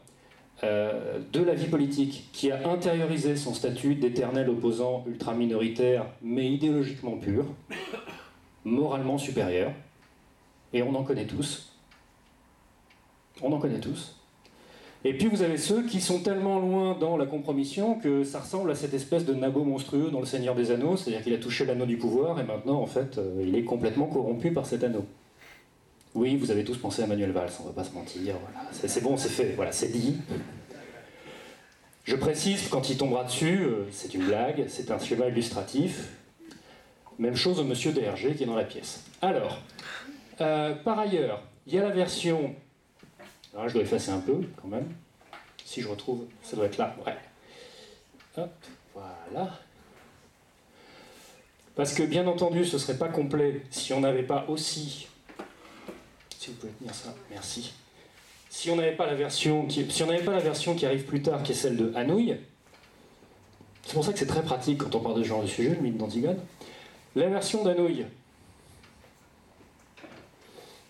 euh, 0.65 1.19
de 1.33 1.43
la 1.43 1.55
vie 1.55 1.67
politique 1.67 2.31
qui 2.33 2.51
a 2.51 2.69
intériorisé 2.69 3.37
son 3.37 3.53
statut 3.53 3.95
d'éternel 3.95 4.49
opposant 4.49 5.05
ultra-minoritaire, 5.07 6.07
mais 6.23 6.51
idéologiquement 6.51 7.17
pur, 7.19 7.45
moralement 8.65 9.19
supérieur. 9.19 9.73
Et 10.73 10.83
on 10.83 10.95
en 10.95 11.05
connaît 11.05 11.27
tous. 11.27 11.73
On 13.43 13.53
en 13.53 13.59
connaît 13.59 13.81
tous. 13.81 14.17
Et 15.05 15.13
puis 15.13 15.29
vous 15.29 15.43
avez 15.43 15.59
ceux 15.59 15.83
qui 15.85 16.01
sont 16.01 16.21
tellement 16.21 16.59
loin 16.59 16.97
dans 16.99 17.17
la 17.17 17.27
compromission 17.27 17.95
que 17.95 18.25
ça 18.25 18.41
ressemble 18.41 18.71
à 18.71 18.75
cette 18.75 18.95
espèce 18.95 19.25
de 19.25 19.35
nabo 19.35 19.63
monstrueux 19.63 20.11
dans 20.11 20.21
Le 20.21 20.27
Seigneur 20.27 20.55
des 20.55 20.71
Anneaux, 20.71 20.97
c'est-à-dire 20.97 21.23
qu'il 21.23 21.35
a 21.35 21.39
touché 21.39 21.65
l'anneau 21.65 21.87
du 21.87 21.97
pouvoir 21.97 22.41
et 22.41 22.45
maintenant 22.45 22.81
en 22.81 22.87
fait 22.87 23.19
euh, 23.19 23.45
il 23.47 23.55
est 23.55 23.63
complètement 23.63 24.07
corrompu 24.07 24.53
par 24.53 24.67
cet 24.67 24.83
anneau. 24.83 25.05
Oui, 26.17 26.35
vous 26.37 26.51
avez 26.51 26.65
tous 26.65 26.79
pensé 26.79 27.03
à 27.03 27.07
Manuel 27.07 27.31
Valls, 27.31 27.51
on 27.61 27.65
ne 27.65 27.69
va 27.69 27.75
pas 27.75 27.85
se 27.85 27.93
mentir. 27.93 28.37
C'est 28.73 29.03
bon, 29.03 29.19
c'est 29.19 29.29
fait, 29.29 29.53
voilà, 29.55 29.71
c'est 29.71 29.89
dit. 29.89 30.17
Je 32.05 32.17
précise, 32.17 32.69
quand 32.71 32.89
il 32.89 32.97
tombera 32.97 33.25
dessus, 33.25 33.65
euh, 33.65 33.85
c'est 33.93 34.15
une 34.15 34.25
blague, 34.25 34.65
c'est 34.67 34.91
un 34.91 34.99
schéma 34.99 35.27
illustratif. 35.27 36.09
Même 37.19 37.37
chose 37.37 37.61
au 37.61 37.65
monsieur 37.65 37.93
DRG 37.93 38.35
qui 38.35 38.45
est 38.45 38.47
dans 38.47 38.57
la 38.57 38.65
pièce. 38.65 39.05
Alors, 39.21 39.59
euh, 40.41 40.75
par 40.77 40.99
ailleurs, 40.99 41.43
il 41.67 41.75
y 41.75 41.79
a 41.79 41.83
la 41.83 41.91
version. 41.91 42.55
Alors 43.53 43.69
je 43.69 43.75
dois 43.75 43.83
effacer 43.83 44.11
un 44.11 44.21
peu 44.21 44.41
quand 44.63 44.69
même. 44.69 44.89
Si 45.67 45.83
je 45.83 45.89
retrouve, 45.89 46.25
ça 46.43 46.57
doit 46.57 46.65
être 46.65 46.79
là. 46.79 46.97
Ouais. 47.05 47.17
Hop, 48.39 48.55
voilà. 48.95 49.51
Parce 51.75 51.93
que 51.93 52.05
bien 52.05 52.27
entendu, 52.27 52.65
ce 52.65 52.77
ne 52.77 52.81
serait 52.81 52.97
pas 52.97 53.11
complet 53.11 53.61
si 53.69 53.93
on 53.93 54.01
n'avait 54.01 54.23
pas 54.23 54.47
aussi 54.49 55.09
si 56.47 56.53
vous 56.53 56.59
pouvez 56.59 56.73
tenir 56.75 56.95
ça, 56.95 57.13
merci. 57.29 57.73
Si 58.49 58.71
on 58.71 58.77
n'avait 58.77 58.95
pas 58.95 59.07
la 59.07 59.15
version 59.15 59.67
qui, 59.67 60.87
arrive 60.87 61.05
plus 61.05 61.21
tard, 61.21 61.43
qui 61.43 61.53
est 61.53 61.57
celle 61.57 61.77
de 61.77 61.93
Hanouille, 61.97 62.37
c'est 63.83 63.95
pour 63.95 64.05
ça 64.05 64.13
que 64.13 64.19
c'est 64.21 64.27
très 64.27 64.45
pratique 64.45 64.79
quand 64.79 64.95
on 64.95 65.01
parle 65.01 65.17
de 65.19 65.25
ce 65.25 65.29
genre 65.29 65.43
de 65.43 65.49
sujet, 65.49 65.71
le 65.71 65.81
mythe 65.81 65.97
d'Antigone. 65.97 66.39
La 67.17 67.29
version 67.29 67.65
d'Hanouille, 67.65 68.07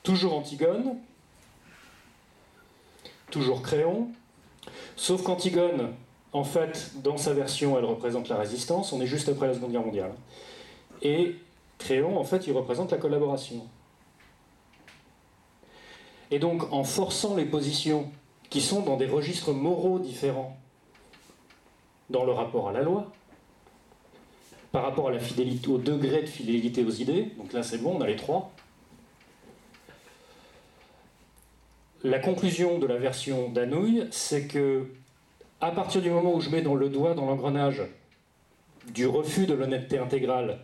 toujours 0.02 0.34
Antigone, 0.34 0.98
toujours 3.30 3.62
Créon, 3.62 4.08
sauf 4.96 5.22
qu'Antigone, 5.22 5.94
en 6.34 6.44
fait, 6.44 6.92
dans 7.02 7.16
sa 7.16 7.32
version, 7.32 7.78
elle 7.78 7.86
représente 7.86 8.28
la 8.28 8.36
résistance, 8.36 8.92
on 8.92 9.00
est 9.00 9.06
juste 9.06 9.30
après 9.30 9.46
la 9.46 9.54
Seconde 9.54 9.72
Guerre 9.72 9.86
mondiale. 9.86 10.12
Et 11.00 11.36
Créon, 11.78 12.18
en 12.18 12.24
fait, 12.24 12.46
il 12.46 12.52
représente 12.52 12.92
la 12.92 12.98
collaboration. 12.98 13.66
Et 16.30 16.38
donc, 16.38 16.72
en 16.72 16.84
forçant 16.84 17.36
les 17.36 17.44
positions 17.44 18.10
qui 18.50 18.60
sont 18.60 18.82
dans 18.82 18.96
des 18.96 19.06
registres 19.06 19.52
moraux 19.52 19.98
différents 19.98 20.56
dans 22.10 22.24
le 22.24 22.32
rapport 22.32 22.68
à 22.68 22.72
la 22.72 22.82
loi, 22.82 23.12
par 24.72 24.82
rapport 24.82 25.06
au 25.06 25.78
degré 25.78 26.22
de 26.22 26.26
fidélité 26.26 26.84
aux 26.84 26.90
idées, 26.90 27.30
donc 27.38 27.52
là 27.52 27.62
c'est 27.62 27.78
bon, 27.78 27.96
on 27.96 28.00
a 28.00 28.06
les 28.06 28.16
trois. 28.16 28.52
La 32.04 32.18
conclusion 32.18 32.78
de 32.78 32.86
la 32.86 32.96
version 32.96 33.48
d'Anouille, 33.48 34.06
c'est 34.10 34.46
que 34.46 34.86
à 35.60 35.70
partir 35.70 36.02
du 36.02 36.10
moment 36.10 36.34
où 36.34 36.40
je 36.40 36.50
mets 36.50 36.62
dans 36.62 36.74
le 36.74 36.88
doigt 36.88 37.14
dans 37.14 37.26
l'engrenage 37.26 37.82
du 38.92 39.06
refus 39.06 39.46
de 39.46 39.54
l'honnêteté 39.54 39.98
intégrale, 39.98 40.58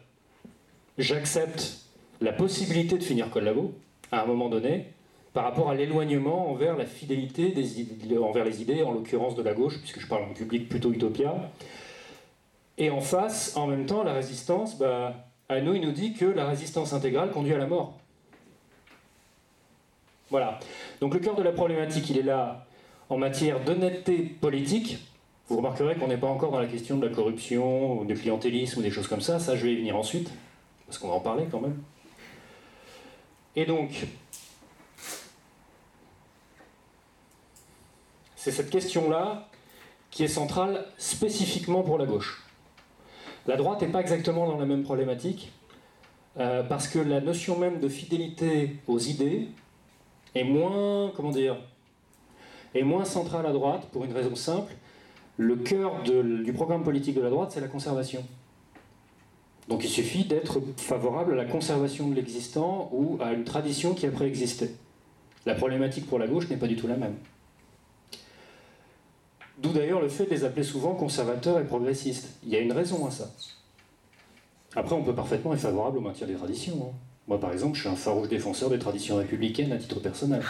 j'accepte 0.98 1.78
la 2.20 2.32
possibilité 2.32 2.98
de 2.98 3.02
finir 3.02 3.30
collabo 3.30 3.74
à 4.12 4.22
un 4.22 4.26
moment 4.26 4.48
donné, 4.48 4.92
par 5.32 5.44
rapport 5.44 5.70
à 5.70 5.74
l'éloignement 5.74 6.50
envers 6.50 6.76
la 6.76 6.84
fidélité 6.84 7.54
envers 8.20 8.44
les 8.44 8.60
idées, 8.60 8.82
en 8.82 8.92
l'occurrence 8.92 9.34
de 9.34 9.42
la 9.42 9.54
gauche, 9.54 9.78
puisque 9.78 10.00
je 10.00 10.06
parle 10.06 10.24
en 10.24 10.34
public 10.34 10.68
plutôt 10.68 10.92
utopia. 10.92 11.34
Et 12.78 12.90
en 12.90 13.00
face, 13.00 13.56
en 13.56 13.66
même 13.66 13.86
temps, 13.86 14.02
la 14.02 14.12
résistance, 14.12 14.78
bah, 14.78 15.14
à 15.48 15.60
nous, 15.60 15.74
il 15.74 15.82
nous 15.82 15.92
dit 15.92 16.14
que 16.14 16.24
la 16.24 16.46
résistance 16.46 16.92
intégrale 16.92 17.30
conduit 17.30 17.54
à 17.54 17.58
la 17.58 17.66
mort. 17.66 17.98
Voilà. 20.30 20.58
Donc 21.00 21.14
le 21.14 21.20
cœur 21.20 21.34
de 21.34 21.42
la 21.42 21.52
problématique, 21.52 22.08
il 22.10 22.18
est 22.18 22.22
là 22.22 22.66
en 23.08 23.18
matière 23.18 23.62
d'honnêteté 23.62 24.18
politique. 24.40 24.98
Vous 25.48 25.58
remarquerez 25.58 25.96
qu'on 25.96 26.08
n'est 26.08 26.16
pas 26.16 26.28
encore 26.28 26.50
dans 26.50 26.60
la 26.60 26.66
question 26.66 26.96
de 26.96 27.06
la 27.06 27.14
corruption, 27.14 28.00
ou 28.00 28.04
du 28.04 28.14
clientélisme, 28.14 28.80
ou 28.80 28.82
des 28.82 28.90
choses 28.90 29.08
comme 29.08 29.20
ça. 29.20 29.38
Ça, 29.38 29.56
je 29.56 29.64
vais 29.66 29.74
y 29.74 29.76
venir 29.76 29.96
ensuite, 29.96 30.30
parce 30.86 30.98
qu'on 30.98 31.08
va 31.08 31.14
en 31.14 31.20
parler 31.20 31.44
quand 31.50 31.60
même. 31.60 31.76
Et 33.56 33.66
donc, 33.66 34.06
C'est 38.44 38.50
cette 38.50 38.70
question-là 38.70 39.46
qui 40.10 40.24
est 40.24 40.28
centrale 40.28 40.84
spécifiquement 40.98 41.84
pour 41.84 41.96
la 41.96 42.06
gauche. 42.06 42.42
La 43.46 43.56
droite 43.56 43.82
n'est 43.82 43.92
pas 43.92 44.00
exactement 44.00 44.48
dans 44.48 44.58
la 44.58 44.66
même 44.66 44.82
problématique, 44.82 45.52
euh, 46.38 46.64
parce 46.64 46.88
que 46.88 46.98
la 46.98 47.20
notion 47.20 47.56
même 47.56 47.78
de 47.78 47.88
fidélité 47.88 48.78
aux 48.88 48.98
idées 48.98 49.46
est 50.34 50.42
moins, 50.42 51.12
comment 51.14 51.30
dire, 51.30 51.54
est 52.74 52.82
moins 52.82 53.04
centrale 53.04 53.46
à 53.46 53.52
droite 53.52 53.86
pour 53.92 54.04
une 54.04 54.12
raison 54.12 54.34
simple. 54.34 54.72
Le 55.36 55.54
cœur 55.54 56.02
du 56.02 56.52
programme 56.52 56.82
politique 56.82 57.14
de 57.14 57.22
la 57.22 57.30
droite, 57.30 57.52
c'est 57.52 57.60
la 57.60 57.68
conservation. 57.68 58.24
Donc 59.68 59.84
il 59.84 59.88
suffit 59.88 60.24
d'être 60.24 60.60
favorable 60.78 61.34
à 61.34 61.36
la 61.36 61.44
conservation 61.44 62.08
de 62.08 62.16
l'existant 62.16 62.90
ou 62.92 63.18
à 63.20 63.34
une 63.34 63.44
tradition 63.44 63.94
qui 63.94 64.04
a 64.04 64.10
préexisté. 64.10 64.72
La 65.46 65.54
problématique 65.54 66.08
pour 66.08 66.18
la 66.18 66.26
gauche 66.26 66.48
n'est 66.48 66.56
pas 66.56 66.66
du 66.66 66.74
tout 66.74 66.88
la 66.88 66.96
même. 66.96 67.14
D'où 69.58 69.72
d'ailleurs 69.72 70.00
le 70.00 70.08
fait 70.08 70.24
de 70.24 70.30
les 70.30 70.44
appeler 70.44 70.64
souvent 70.64 70.94
conservateurs 70.94 71.58
et 71.60 71.64
progressistes. 71.64 72.30
Il 72.44 72.50
y 72.50 72.56
a 72.56 72.60
une 72.60 72.72
raison 72.72 73.06
à 73.06 73.10
ça. 73.10 73.30
Après, 74.74 74.94
on 74.94 75.02
peut 75.02 75.14
parfaitement 75.14 75.52
être 75.52 75.60
favorable 75.60 75.98
au 75.98 76.00
maintien 76.00 76.26
des 76.26 76.34
traditions. 76.34 76.90
Hein. 76.90 76.96
Moi, 77.28 77.38
par 77.38 77.52
exemple, 77.52 77.76
je 77.76 77.82
suis 77.82 77.88
un 77.88 77.96
farouche 77.96 78.28
défenseur 78.28 78.70
des 78.70 78.78
traditions 78.78 79.16
républicaines 79.16 79.72
à 79.72 79.76
titre 79.76 80.00
personnel. 80.00 80.42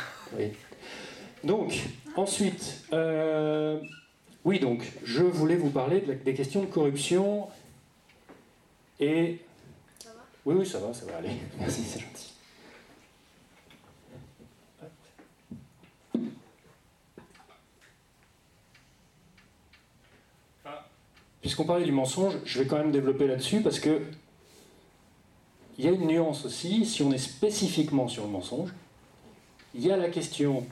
Donc, 1.44 1.74
ensuite, 2.16 2.84
euh, 2.92 3.80
oui, 4.44 4.58
donc, 4.60 4.90
je 5.04 5.22
voulais 5.22 5.56
vous 5.56 5.70
parler 5.70 6.00
des 6.00 6.34
questions 6.34 6.60
de 6.60 6.66
corruption 6.66 7.48
et. 9.00 9.40
Ça 9.98 10.10
va? 10.10 10.24
Oui, 10.46 10.54
oui, 10.58 10.66
ça 10.66 10.78
va, 10.78 10.94
ça 10.94 11.04
va 11.06 11.18
aller. 11.18 11.30
Merci, 11.58 11.82
c'est 11.82 12.00
gentil. 12.00 12.31
Puisqu'on 21.62 21.72
parlait 21.72 21.84
du 21.84 21.92
mensonge, 21.92 22.34
je 22.44 22.58
vais 22.58 22.66
quand 22.66 22.78
même 22.78 22.90
développer 22.90 23.26
là-dessus 23.26 23.60
parce 23.60 23.78
que 23.78 24.02
il 25.78 25.84
y 25.84 25.88
a 25.88 25.92
une 25.92 26.06
nuance 26.06 26.44
aussi, 26.44 26.84
si 26.84 27.02
on 27.02 27.12
est 27.12 27.18
spécifiquement 27.18 28.08
sur 28.08 28.24
le 28.24 28.30
mensonge, 28.30 28.70
il 29.74 29.86
y 29.86 29.90
a 29.90 29.96
la 29.96 30.08
question, 30.08 30.66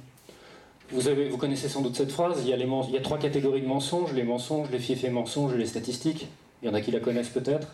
vous, 0.91 1.09
avez, 1.09 1.29
vous 1.29 1.39
connaissez 1.39 1.69
sans 1.69 1.81
doute 1.81 1.97
cette 1.97 2.11
phrase, 2.11 2.43
il 2.43 2.49
y, 2.49 2.53
a 2.53 2.57
les 2.57 2.67
il 2.67 2.91
y 2.91 2.97
a 2.97 3.01
trois 3.01 3.19
catégories 3.19 3.63
de 3.63 3.67
mensonges, 3.67 4.13
les 4.13 4.25
mensonges, 4.25 4.71
les 4.71 4.79
fiefs 4.79 5.09
mensonges 5.11 5.55
et 5.55 5.59
les 5.59 5.67
statistiques. 5.67 6.27
Il 6.63 6.69
y 6.69 6.71
en 6.71 6.75
a 6.75 6.81
qui 6.81 6.91
la 6.91 7.01
connaissent 7.01 7.31
peut-être. 7.31 7.69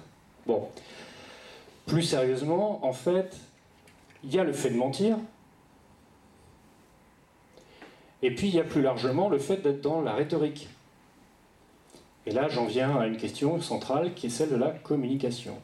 Bon. 0.47 0.69
Plus 1.87 2.03
sérieusement, 2.03 2.85
en 2.85 2.93
fait, 2.93 3.37
il 4.25 4.33
y 4.33 4.39
a 4.39 4.45
le 4.45 4.53
fait 4.53 4.71
de 4.71 4.77
mentir, 4.77 5.17
et 8.23 8.31
puis 8.33 8.49
il 8.49 8.55
y 8.55 8.61
a 8.61 8.65
plus 8.65 8.83
largement 8.83 9.29
le 9.29 9.39
fait 9.39 9.57
d'être 9.57 9.81
dans 9.81 10.01
la 10.01 10.15
rhétorique. 10.15 10.69
Et 12.26 12.33
là, 12.33 12.49
j'en 12.49 12.66
viens 12.66 12.99
à 12.99 13.06
une 13.06 13.16
question 13.16 13.61
centrale 13.61 14.14
qui 14.14 14.26
est 14.26 14.30
celle 14.30 14.50
de 14.50 14.56
la 14.56 14.71
communication. 14.71 15.56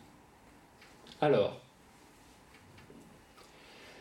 Alors, 1.20 1.60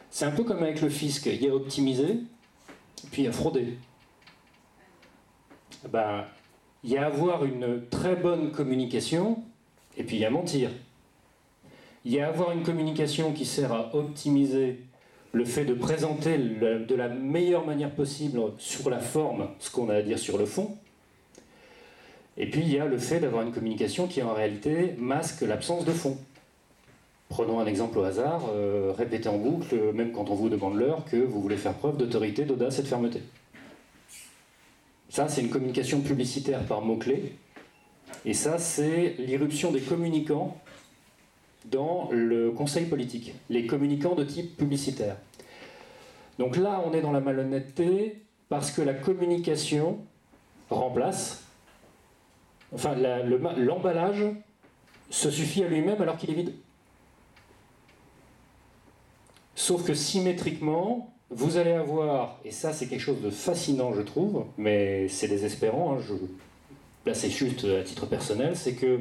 c'est 0.10 0.26
un 0.26 0.32
peu 0.32 0.44
comme 0.44 0.62
avec 0.62 0.82
le 0.82 0.90
fisc, 0.90 1.26
il 1.26 1.42
y 1.42 1.50
a 1.50 1.56
optimisé 1.56 2.20
puis 3.10 3.24
il 3.24 3.26
y 3.26 3.28
a 3.28 3.32
frauder. 3.32 3.78
Ben, 5.90 6.26
il 6.84 6.92
y 6.92 6.98
a 6.98 7.06
avoir 7.06 7.46
une 7.46 7.88
très 7.90 8.16
bonne 8.16 8.52
communication, 8.52 9.44
et 9.98 10.04
puis 10.04 10.18
il 10.18 10.20
y 10.20 10.26
a 10.26 10.30
mentir. 10.30 10.70
Il 12.06 12.12
y 12.12 12.20
a 12.20 12.28
avoir 12.28 12.52
une 12.52 12.64
communication 12.64 13.34
qui 13.34 13.46
sert 13.46 13.72
à 13.72 13.96
optimiser 13.96 14.80
le 15.34 15.46
fait 15.46 15.66
de 15.66 15.74
présenter 15.74 16.38
de 16.38 16.96
la 16.96 17.08
meilleure 17.08 17.66
manière 17.66 17.92
possible 17.92 18.42
sur 18.58 18.90
la 18.90 19.00
forme 19.00 19.50
ce 19.60 19.72
qu'on 19.72 19.90
a 19.90 19.96
à 19.96 20.02
dire 20.02 20.20
sur 20.20 20.38
le 20.38 20.46
fond. 20.46 20.78
Et 22.38 22.50
puis 22.50 22.62
il 22.62 22.72
y 22.72 22.80
a 22.80 22.86
le 22.86 22.98
fait 22.98 23.20
d'avoir 23.20 23.44
une 23.44 23.52
communication 23.52 24.08
qui 24.08 24.22
en 24.22 24.34
réalité 24.34 24.96
masque 24.98 25.42
l'absence 25.42 25.86
de 25.86 25.92
fond. 25.92 26.18
Prenons 27.30 27.60
un 27.60 27.66
exemple 27.66 27.98
au 27.98 28.04
hasard, 28.04 28.44
euh, 28.54 28.94
répétez 28.98 29.30
en 29.30 29.38
boucle, 29.38 29.94
même 29.94 30.12
quand 30.12 30.30
on 30.30 30.36
vous 30.36 30.50
demande 30.50 30.76
l'heure, 30.76 31.06
que 31.06 31.16
vous 31.16 31.42
voulez 31.42 31.58
faire 31.58 31.74
preuve 31.74 31.98
d'autorité, 31.98 32.44
d'audace 32.44 32.80
et 32.80 32.82
de 32.84 32.88
fermeté. 32.88 33.22
Ça, 35.10 35.28
c'est 35.28 35.42
une 35.42 35.50
communication 35.50 36.02
publicitaire 36.02 36.64
par 36.66 36.82
mots-clés. 36.82 37.36
Et 38.26 38.34
ça, 38.34 38.60
c'est 38.60 39.16
l'irruption 39.20 39.72
des 39.72 39.82
communicants 39.82 40.58
dans 41.66 42.10
le 42.12 42.52
conseil 42.52 42.86
politique, 42.86 43.34
les 43.50 43.66
communicants 43.66 44.16
de 44.16 44.24
type 44.24 44.58
publicitaire. 44.58 45.16
Donc 46.40 46.58
là, 46.58 46.82
on 46.86 46.94
est 46.94 47.02
dans 47.02 47.12
la 47.12 47.20
malhonnêteté 47.20 48.22
parce 48.50 48.72
que 48.72 48.82
la 48.82 48.94
communication 48.94 50.00
remplace, 50.70 51.41
enfin 52.74 52.96
l'emballage 52.96 54.26
se 55.10 55.30
suffit 55.30 55.64
à 55.64 55.68
lui-même 55.68 56.02
alors 56.02 56.18
qu'il 56.18 56.30
est 56.30 56.36
vide. 56.36 56.54
Sauf 59.56 59.86
que 59.86 59.94
symétriquement, 59.94 61.14
vous 61.30 61.58
allez 61.58 61.72
avoir, 61.72 62.40
et 62.44 62.52
ça 62.52 62.74
c'est 62.74 62.88
quelque 62.88 63.02
chose 63.02 63.22
de 63.22 63.30
fascinant 63.30 63.94
je 63.94 64.02
trouve, 64.02 64.46
mais 64.58 65.08
c'est 65.08 65.28
désespérant, 65.28 65.98
hein, 65.98 66.16
là 67.06 67.14
c'est 67.14 67.30
juste 67.30 67.66
à 67.66 67.84
titre 67.84 68.06
personnel, 68.06 68.56
c'est 68.56 68.74
que 68.74 69.00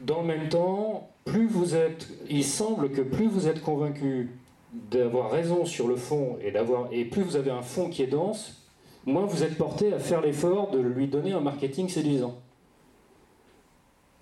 dans 0.00 0.20
le 0.20 0.26
même 0.26 0.48
temps, 0.48 1.08
plus 1.24 1.46
vous 1.46 1.74
êtes, 1.74 2.08
il 2.28 2.44
semble 2.44 2.90
que 2.90 3.00
plus 3.00 3.26
vous 3.26 3.48
êtes 3.48 3.62
convaincu 3.62 4.30
d'avoir 4.72 5.30
raison 5.30 5.64
sur 5.64 5.88
le 5.88 5.96
fond 5.96 6.38
et 6.42 6.50
d'avoir 6.50 6.88
et 6.92 7.04
plus 7.04 7.22
vous 7.22 7.36
avez 7.36 7.50
un 7.50 7.62
fond 7.62 7.88
qui 7.88 8.02
est 8.02 8.08
dense, 8.08 8.65
moins 9.06 9.24
vous 9.24 9.42
êtes 9.42 9.56
porté 9.56 9.92
à 9.92 9.98
faire 9.98 10.20
l'effort 10.20 10.70
de 10.70 10.78
lui 10.78 11.06
donner 11.06 11.32
un 11.32 11.40
marketing 11.40 11.88
séduisant. 11.88 12.38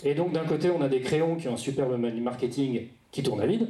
Et 0.04 0.14
donc 0.14 0.32
d'un 0.32 0.44
côté, 0.44 0.70
on 0.70 0.82
a 0.82 0.88
des 0.88 1.00
crayons 1.00 1.36
qui 1.36 1.48
ont 1.48 1.54
un 1.54 1.56
superbe 1.56 1.98
marketing 1.98 2.88
qui 3.10 3.22
tourne 3.22 3.40
à 3.40 3.46
vide, 3.46 3.68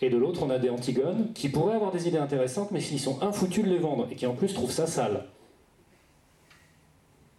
et 0.00 0.10
de 0.10 0.16
l'autre, 0.16 0.42
on 0.42 0.50
a 0.50 0.58
des 0.58 0.70
antigones 0.70 1.32
qui 1.34 1.48
pourraient 1.48 1.76
avoir 1.76 1.92
des 1.92 2.08
idées 2.08 2.18
intéressantes, 2.18 2.70
mais 2.70 2.80
qui 2.80 2.98
sont 2.98 3.22
infoutus 3.22 3.64
de 3.64 3.70
les 3.70 3.78
vendre 3.78 4.08
et 4.10 4.16
qui 4.16 4.26
en 4.26 4.34
plus 4.34 4.52
trouvent 4.52 4.70
ça 4.70 4.86
sale. 4.86 5.24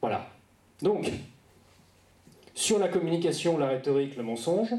Voilà. 0.01 0.27
Donc, 0.81 1.11
sur 2.53 2.79
la 2.79 2.87
communication, 2.87 3.57
la 3.57 3.67
rhétorique, 3.67 4.15
le 4.15 4.23
mensonge, 4.23 4.73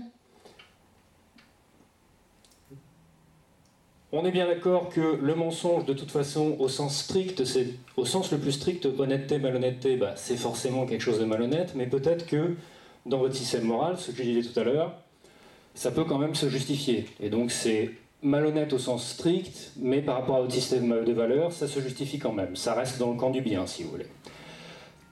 on 4.17 4.25
est 4.25 4.31
bien 4.31 4.47
d'accord 4.47 4.89
que 4.89 5.19
le 5.21 5.35
mensonge, 5.35 5.85
de 5.85 5.93
toute 5.93 6.11
façon, 6.11 6.57
au 6.59 6.69
sens 6.69 6.97
strict, 6.97 7.45
c'est 7.45 7.69
au 7.97 8.07
sens 8.07 8.33
le 8.33 8.39
plus 8.39 8.53
strict, 8.53 8.87
honnêteté, 8.99 9.39
malhonnêteté, 9.39 9.97
bah, 9.97 10.13
c'est 10.17 10.37
forcément 10.37 10.87
quelque 10.87 11.03
chose 11.03 11.21
de 11.21 11.25
malhonnête, 11.25 11.73
mais 11.75 11.87
peut-être 11.87 12.27
que 12.27 12.55
dans 13.05 13.19
votre 13.19 13.35
système 13.35 13.65
moral, 13.65 13.99
ce 13.99 14.11
que 14.11 14.19
je 14.19 14.23
disais 14.23 14.49
tout 14.49 14.59
à 14.59 14.65
l'heure, 14.65 14.95
ça 15.75 15.91
peut 15.91 16.05
quand 16.05 16.19
même 16.19 16.35
se 16.35 16.49
justifier. 16.49 17.07
Et 17.21 17.29
donc 17.29 17.51
c'est 17.51 17.91
malhonnête 18.23 18.73
au 18.73 18.79
sens 18.79 19.07
strict, 19.07 19.73
mais 19.77 20.01
par 20.01 20.17
rapport 20.17 20.37
à 20.37 20.41
votre 20.41 20.55
système 20.55 21.05
de 21.05 21.13
valeurs, 21.13 21.53
ça 21.53 21.69
se 21.69 21.81
justifie 21.81 22.19
quand 22.19 22.33
même. 22.33 22.57
Ça 22.57 22.75
reste 22.75 22.99
dans 22.99 23.13
le 23.13 23.19
camp 23.19 23.31
du 23.31 23.43
bien, 23.43 23.67
si 23.67 23.83
vous 23.83 23.91
voulez. 23.91 24.07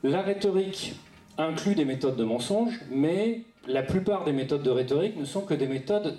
La 0.02 0.22
rhétorique 0.22 0.94
inclut 1.36 1.74
des 1.74 1.84
méthodes 1.84 2.16
de 2.16 2.24
mensonge, 2.24 2.80
mais 2.90 3.42
la 3.66 3.82
plupart 3.82 4.24
des 4.24 4.32
méthodes 4.32 4.62
de 4.62 4.70
rhétorique 4.70 5.16
ne 5.16 5.24
sont 5.24 5.42
que 5.42 5.54
des 5.54 5.66
méthodes 5.66 6.16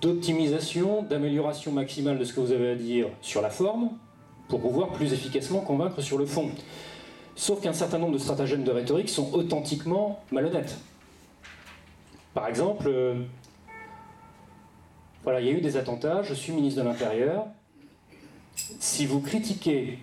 d'optimisation, 0.00 1.02
d'amélioration 1.02 1.72
maximale 1.72 2.18
de 2.18 2.24
ce 2.24 2.32
que 2.32 2.40
vous 2.40 2.52
avez 2.52 2.70
à 2.70 2.74
dire 2.74 3.08
sur 3.20 3.42
la 3.42 3.50
forme, 3.50 3.90
pour 4.48 4.60
pouvoir 4.60 4.90
plus 4.90 5.12
efficacement 5.12 5.60
convaincre 5.60 6.00
sur 6.00 6.18
le 6.18 6.26
fond. 6.26 6.50
Sauf 7.36 7.60
qu'un 7.60 7.72
certain 7.72 7.98
nombre 7.98 8.12
de 8.12 8.18
stratagèmes 8.18 8.64
de 8.64 8.70
rhétorique 8.70 9.08
sont 9.08 9.32
authentiquement 9.32 10.22
malhonnêtes. 10.30 10.76
Par 12.34 12.48
exemple, 12.48 12.86
euh, 12.88 13.22
voilà, 15.22 15.40
il 15.40 15.46
y 15.46 15.50
a 15.50 15.52
eu 15.52 15.60
des 15.60 15.76
attentats, 15.76 16.22
je 16.22 16.34
suis 16.34 16.52
ministre 16.52 16.82
de 16.82 16.88
l'Intérieur. 16.88 17.46
Si 18.54 19.06
vous 19.06 19.20
critiquez 19.20 19.98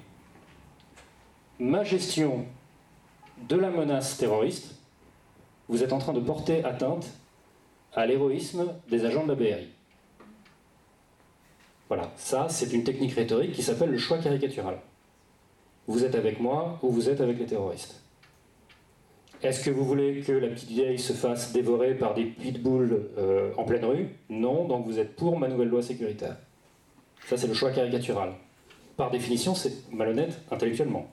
ma 1.59 1.83
gestion 1.83 2.45
de 3.47 3.55
la 3.55 3.69
menace 3.69 4.17
terroriste, 4.17 4.75
vous 5.69 5.83
êtes 5.83 5.93
en 5.93 5.99
train 5.99 6.13
de 6.13 6.19
porter 6.19 6.63
atteinte 6.63 7.07
à 7.93 8.05
l'héroïsme 8.05 8.67
des 8.89 9.05
agents 9.05 9.23
de 9.23 9.29
la 9.29 9.35
BRI. 9.35 9.76
Voilà, 11.87 12.11
ça 12.17 12.47
c'est 12.49 12.73
une 12.73 12.83
technique 12.83 13.13
rhétorique 13.13 13.53
qui 13.53 13.63
s'appelle 13.63 13.91
le 13.91 13.97
choix 13.97 14.17
caricatural. 14.17 14.77
Vous 15.87 16.03
êtes 16.03 16.15
avec 16.15 16.39
moi 16.39 16.79
ou 16.81 16.89
vous 16.89 17.09
êtes 17.09 17.21
avec 17.21 17.39
les 17.39 17.45
terroristes. 17.45 18.01
Est-ce 19.43 19.63
que 19.63 19.69
vous 19.69 19.85
voulez 19.85 20.21
que 20.21 20.31
la 20.31 20.47
petite 20.47 20.69
vieille 20.69 20.97
se 20.97 21.13
fasse 21.13 21.53
dévorer 21.53 21.93
par 21.93 22.15
des 22.15 22.25
pitbulls 22.25 23.07
euh, 23.17 23.51
en 23.55 23.63
pleine 23.63 23.85
rue? 23.85 24.09
Non, 24.29 24.65
donc 24.65 24.85
vous 24.85 24.99
êtes 24.99 25.15
pour 25.15 25.37
ma 25.37 25.47
nouvelle 25.47 25.67
loi 25.67 25.83
sécuritaire. 25.83 26.37
Ça, 27.27 27.37
c'est 27.37 27.47
le 27.47 27.53
choix 27.53 27.71
caricatural. 27.71 28.33
Par 28.95 29.11
définition, 29.11 29.53
c'est 29.53 29.91
malhonnête 29.91 30.41
intellectuellement. 30.49 31.07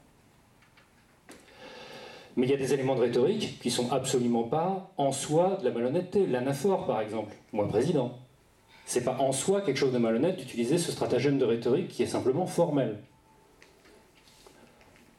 Mais 2.36 2.46
il 2.46 2.50
y 2.50 2.54
a 2.54 2.56
des 2.56 2.72
éléments 2.72 2.94
de 2.94 3.02
rhétorique 3.02 3.60
qui 3.60 3.70
sont 3.70 3.92
absolument 3.92 4.44
pas 4.44 4.90
en 4.96 5.12
soi 5.12 5.58
de 5.60 5.66
la 5.66 5.70
malhonnêteté. 5.70 6.26
L'anaphore, 6.26 6.86
par 6.86 7.00
exemple, 7.00 7.34
moi 7.52 7.68
président. 7.68 8.18
C'est 8.84 9.04
pas 9.04 9.16
en 9.18 9.32
soi 9.32 9.62
quelque 9.62 9.78
chose 9.78 9.92
de 9.92 9.98
malhonnête 9.98 10.36
d'utiliser 10.36 10.78
ce 10.78 10.92
stratagème 10.92 11.38
de 11.38 11.44
rhétorique 11.44 11.88
qui 11.88 12.02
est 12.02 12.06
simplement 12.06 12.46
formel. 12.46 12.98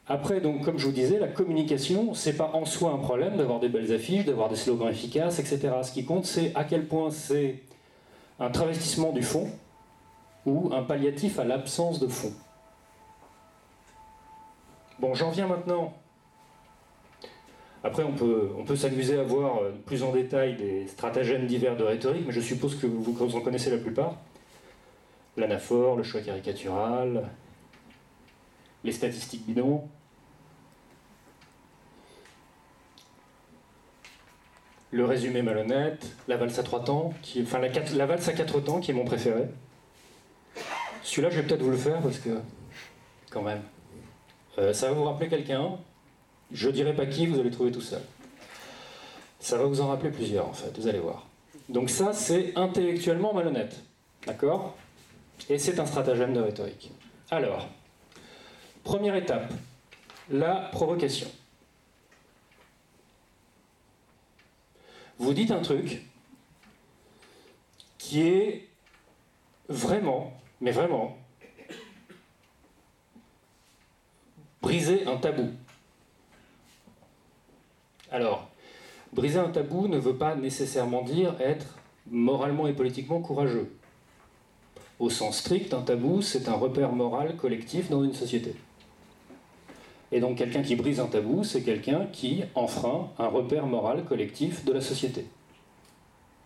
Après, 0.07 0.39
donc, 0.39 0.63
comme 0.63 0.77
je 0.77 0.85
vous 0.85 0.91
disais, 0.91 1.17
la 1.17 1.27
communication, 1.27 2.13
c'est 2.13 2.37
pas 2.37 2.51
en 2.53 2.65
soi 2.65 2.91
un 2.91 2.99
problème 2.99 3.37
d'avoir 3.37 3.59
des 3.59 3.69
belles 3.69 3.91
affiches, 3.91 4.25
d'avoir 4.25 4.49
des 4.49 4.55
slogans 4.55 4.89
efficaces, 4.89 5.39
etc. 5.39 5.73
Ce 5.81 5.91
qui 5.91 6.05
compte, 6.05 6.25
c'est 6.25 6.51
à 6.53 6.63
quel 6.63 6.87
point 6.87 7.09
c'est 7.09 7.63
un 8.39 8.51
travestissement 8.51 9.11
du 9.11 9.23
fond 9.23 9.49
ou 10.45 10.71
un 10.73 10.83
palliatif 10.83 11.39
à 11.39 11.43
l'absence 11.43 11.99
de 11.99 12.07
fond. 12.07 12.33
Bon, 14.99 15.15
j'en 15.15 15.31
viens 15.31 15.47
maintenant. 15.47 15.93
Après, 17.85 18.03
on 18.03 18.13
peut, 18.13 18.49
on 18.57 18.63
peut 18.63 18.75
s'amuser 18.75 19.19
à 19.19 19.21
voir 19.21 19.61
euh, 19.61 19.71
plus 19.85 20.01
en 20.01 20.11
détail 20.11 20.55
des 20.55 20.87
stratagèmes 20.87 21.45
divers 21.45 21.77
de 21.77 21.83
rhétorique, 21.83 22.23
mais 22.25 22.33
je 22.33 22.41
suppose 22.41 22.79
que 22.79 22.87
vous, 22.87 23.35
en 23.35 23.41
connaissez 23.41 23.69
la 23.69 23.77
plupart. 23.77 24.15
L'anaphore, 25.37 25.95
le 25.95 26.01
choix 26.01 26.21
caricatural, 26.21 27.29
les 28.83 28.91
statistiques 28.91 29.45
bidons. 29.45 29.87
Le 34.89 35.05
résumé 35.05 35.43
malhonnête, 35.43 36.07
la 36.27 36.37
valse 36.37 36.57
à 36.57 36.63
trois 36.63 36.83
temps, 36.83 37.13
qui, 37.21 37.43
enfin 37.43 37.59
la, 37.59 38.05
valse 38.07 38.27
à 38.27 38.33
quatre 38.33 38.61
temps 38.61 38.79
qui 38.79 38.89
est 38.89 38.95
mon 38.95 39.05
préféré. 39.05 39.43
Celui-là, 41.03 41.29
je 41.29 41.39
vais 41.39 41.47
peut-être 41.47 41.61
vous 41.61 41.69
le 41.69 41.77
faire 41.77 42.01
parce 42.01 42.17
que, 42.17 42.39
quand 43.29 43.43
même, 43.43 43.61
euh, 44.57 44.73
ça 44.73 44.87
va 44.87 44.93
vous 44.95 45.03
rappeler 45.03 45.29
quelqu'un. 45.29 45.77
Je 46.51 46.69
dirai 46.69 46.95
pas 46.95 47.05
qui, 47.05 47.27
vous 47.27 47.39
allez 47.39 47.51
trouver 47.51 47.71
tout 47.71 47.81
seul. 47.81 48.01
Ça 49.39 49.57
va 49.57 49.65
vous 49.65 49.81
en 49.81 49.87
rappeler 49.87 50.11
plusieurs, 50.11 50.47
en 50.47 50.53
fait, 50.53 50.77
vous 50.77 50.87
allez 50.87 50.99
voir. 50.99 51.27
Donc 51.69 51.89
ça, 51.89 52.13
c'est 52.13 52.53
intellectuellement 52.55 53.33
malhonnête. 53.33 53.75
D'accord? 54.25 54.75
Et 55.49 55.57
c'est 55.57 55.79
un 55.79 55.85
stratagème 55.85 56.33
de 56.33 56.39
rhétorique. 56.39 56.91
Alors, 57.29 57.67
Première 58.85 59.15
étape, 59.15 59.51
la 60.29 60.69
provocation. 60.71 61.27
Vous 65.17 65.33
dites 65.33 65.49
un 65.49 65.63
truc 65.63 66.03
qui 67.97 68.21
est 68.21 68.67
vraiment, 69.69 70.39
mais 70.61 70.69
vraiment, 70.69 71.17
briser 74.61 75.07
un 75.07 75.17
tabou. 75.17 75.49
Alors, 78.15 78.47
briser 79.11 79.39
un 79.39 79.49
tabou 79.49 79.89
ne 79.89 79.97
veut 79.97 80.15
pas 80.15 80.35
nécessairement 80.35 81.01
dire 81.01 81.35
être 81.41 81.65
moralement 82.09 82.65
et 82.65 82.71
politiquement 82.71 83.19
courageux. 83.19 83.75
Au 84.99 85.09
sens 85.09 85.39
strict, 85.39 85.73
un 85.73 85.81
tabou, 85.81 86.21
c'est 86.21 86.47
un 86.47 86.53
repère 86.53 86.93
moral 86.93 87.35
collectif 87.35 87.89
dans 87.89 88.05
une 88.05 88.13
société. 88.13 88.55
Et 90.13 90.21
donc 90.21 90.37
quelqu'un 90.37 90.61
qui 90.61 90.77
brise 90.77 91.01
un 91.01 91.07
tabou, 91.07 91.43
c'est 91.43 91.61
quelqu'un 91.61 92.05
qui 92.05 92.45
enfreint 92.55 93.09
un 93.19 93.27
repère 93.27 93.65
moral 93.65 94.05
collectif 94.05 94.63
de 94.63 94.71
la 94.71 94.79
société. 94.79 95.25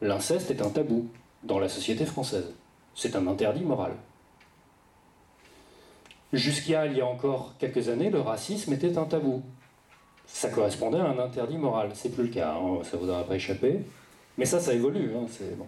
L'inceste 0.01 0.49
est 0.49 0.63
un 0.63 0.71
tabou 0.71 1.07
dans 1.43 1.59
la 1.59 1.69
société 1.69 2.07
française. 2.07 2.51
C'est 2.95 3.15
un 3.15 3.27
interdit 3.27 3.63
moral. 3.63 3.91
Jusqu'à 6.33 6.87
il 6.87 6.97
y 6.97 7.01
a 7.01 7.05
encore 7.05 7.53
quelques 7.59 7.89
années, 7.89 8.09
le 8.09 8.21
racisme 8.21 8.73
était 8.73 8.97
un 8.97 9.05
tabou. 9.05 9.43
Ça 10.31 10.49
correspondait 10.49 10.99
à 10.99 11.05
un 11.05 11.19
interdit 11.19 11.57
moral. 11.57 11.91
C'est 11.95 12.09
plus 12.09 12.23
le 12.23 12.29
cas, 12.29 12.53
hein, 12.53 12.79
ça 12.83 12.97
vous 12.97 13.09
aura 13.09 13.23
pas 13.23 13.35
échappé. 13.35 13.81
Mais 14.37 14.45
ça, 14.45 14.59
ça 14.59 14.73
évolue. 14.73 15.11
Hein, 15.15 15.25
bon. 15.57 15.67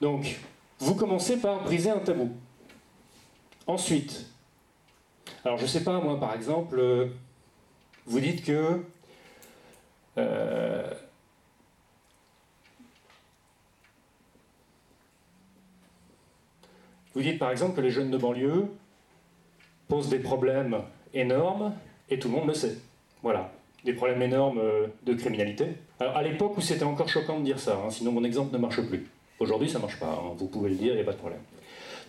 Donc, 0.00 0.40
vous 0.78 0.94
commencez 0.94 1.36
par 1.36 1.62
briser 1.62 1.90
un 1.90 1.98
tabou. 1.98 2.30
Ensuite, 3.66 4.26
alors 5.44 5.58
je 5.58 5.66
sais 5.66 5.84
pas, 5.84 6.00
moi 6.00 6.18
par 6.18 6.34
exemple, 6.34 6.78
euh, 6.78 7.06
vous 8.06 8.20
dites 8.20 8.44
que 8.44 8.82
euh, 10.18 10.90
vous 17.14 17.22
dites 17.22 17.38
par 17.38 17.50
exemple 17.50 17.76
que 17.76 17.80
les 17.80 17.90
jeunes 17.90 18.10
de 18.10 18.18
banlieue 18.18 18.70
posent 19.88 20.08
des 20.08 20.18
problèmes 20.18 20.82
énormes 21.14 21.74
et 22.08 22.18
tout 22.18 22.28
le 22.28 22.34
monde 22.34 22.48
le 22.48 22.54
sait. 22.54 22.78
Voilà, 23.22 23.52
des 23.84 23.92
problèmes 23.92 24.22
énormes 24.22 24.58
euh, 24.58 24.86
de 25.04 25.14
criminalité. 25.14 25.66
Alors 25.98 26.16
à 26.16 26.22
l'époque 26.22 26.56
où 26.56 26.60
c'était 26.60 26.84
encore 26.84 27.08
choquant 27.08 27.38
de 27.38 27.44
dire 27.44 27.58
ça, 27.58 27.80
hein, 27.84 27.90
sinon 27.90 28.12
mon 28.12 28.24
exemple 28.24 28.52
ne 28.52 28.58
marche 28.58 28.80
plus. 28.82 29.06
Aujourd'hui 29.38 29.68
ça 29.68 29.78
marche 29.78 29.98
pas, 29.98 30.06
hein, 30.06 30.34
vous 30.36 30.46
pouvez 30.46 30.70
le 30.70 30.76
dire, 30.76 30.92
il 30.92 30.96
n'y 30.96 31.02
a 31.02 31.04
pas 31.04 31.12
de 31.12 31.18
problème. 31.18 31.40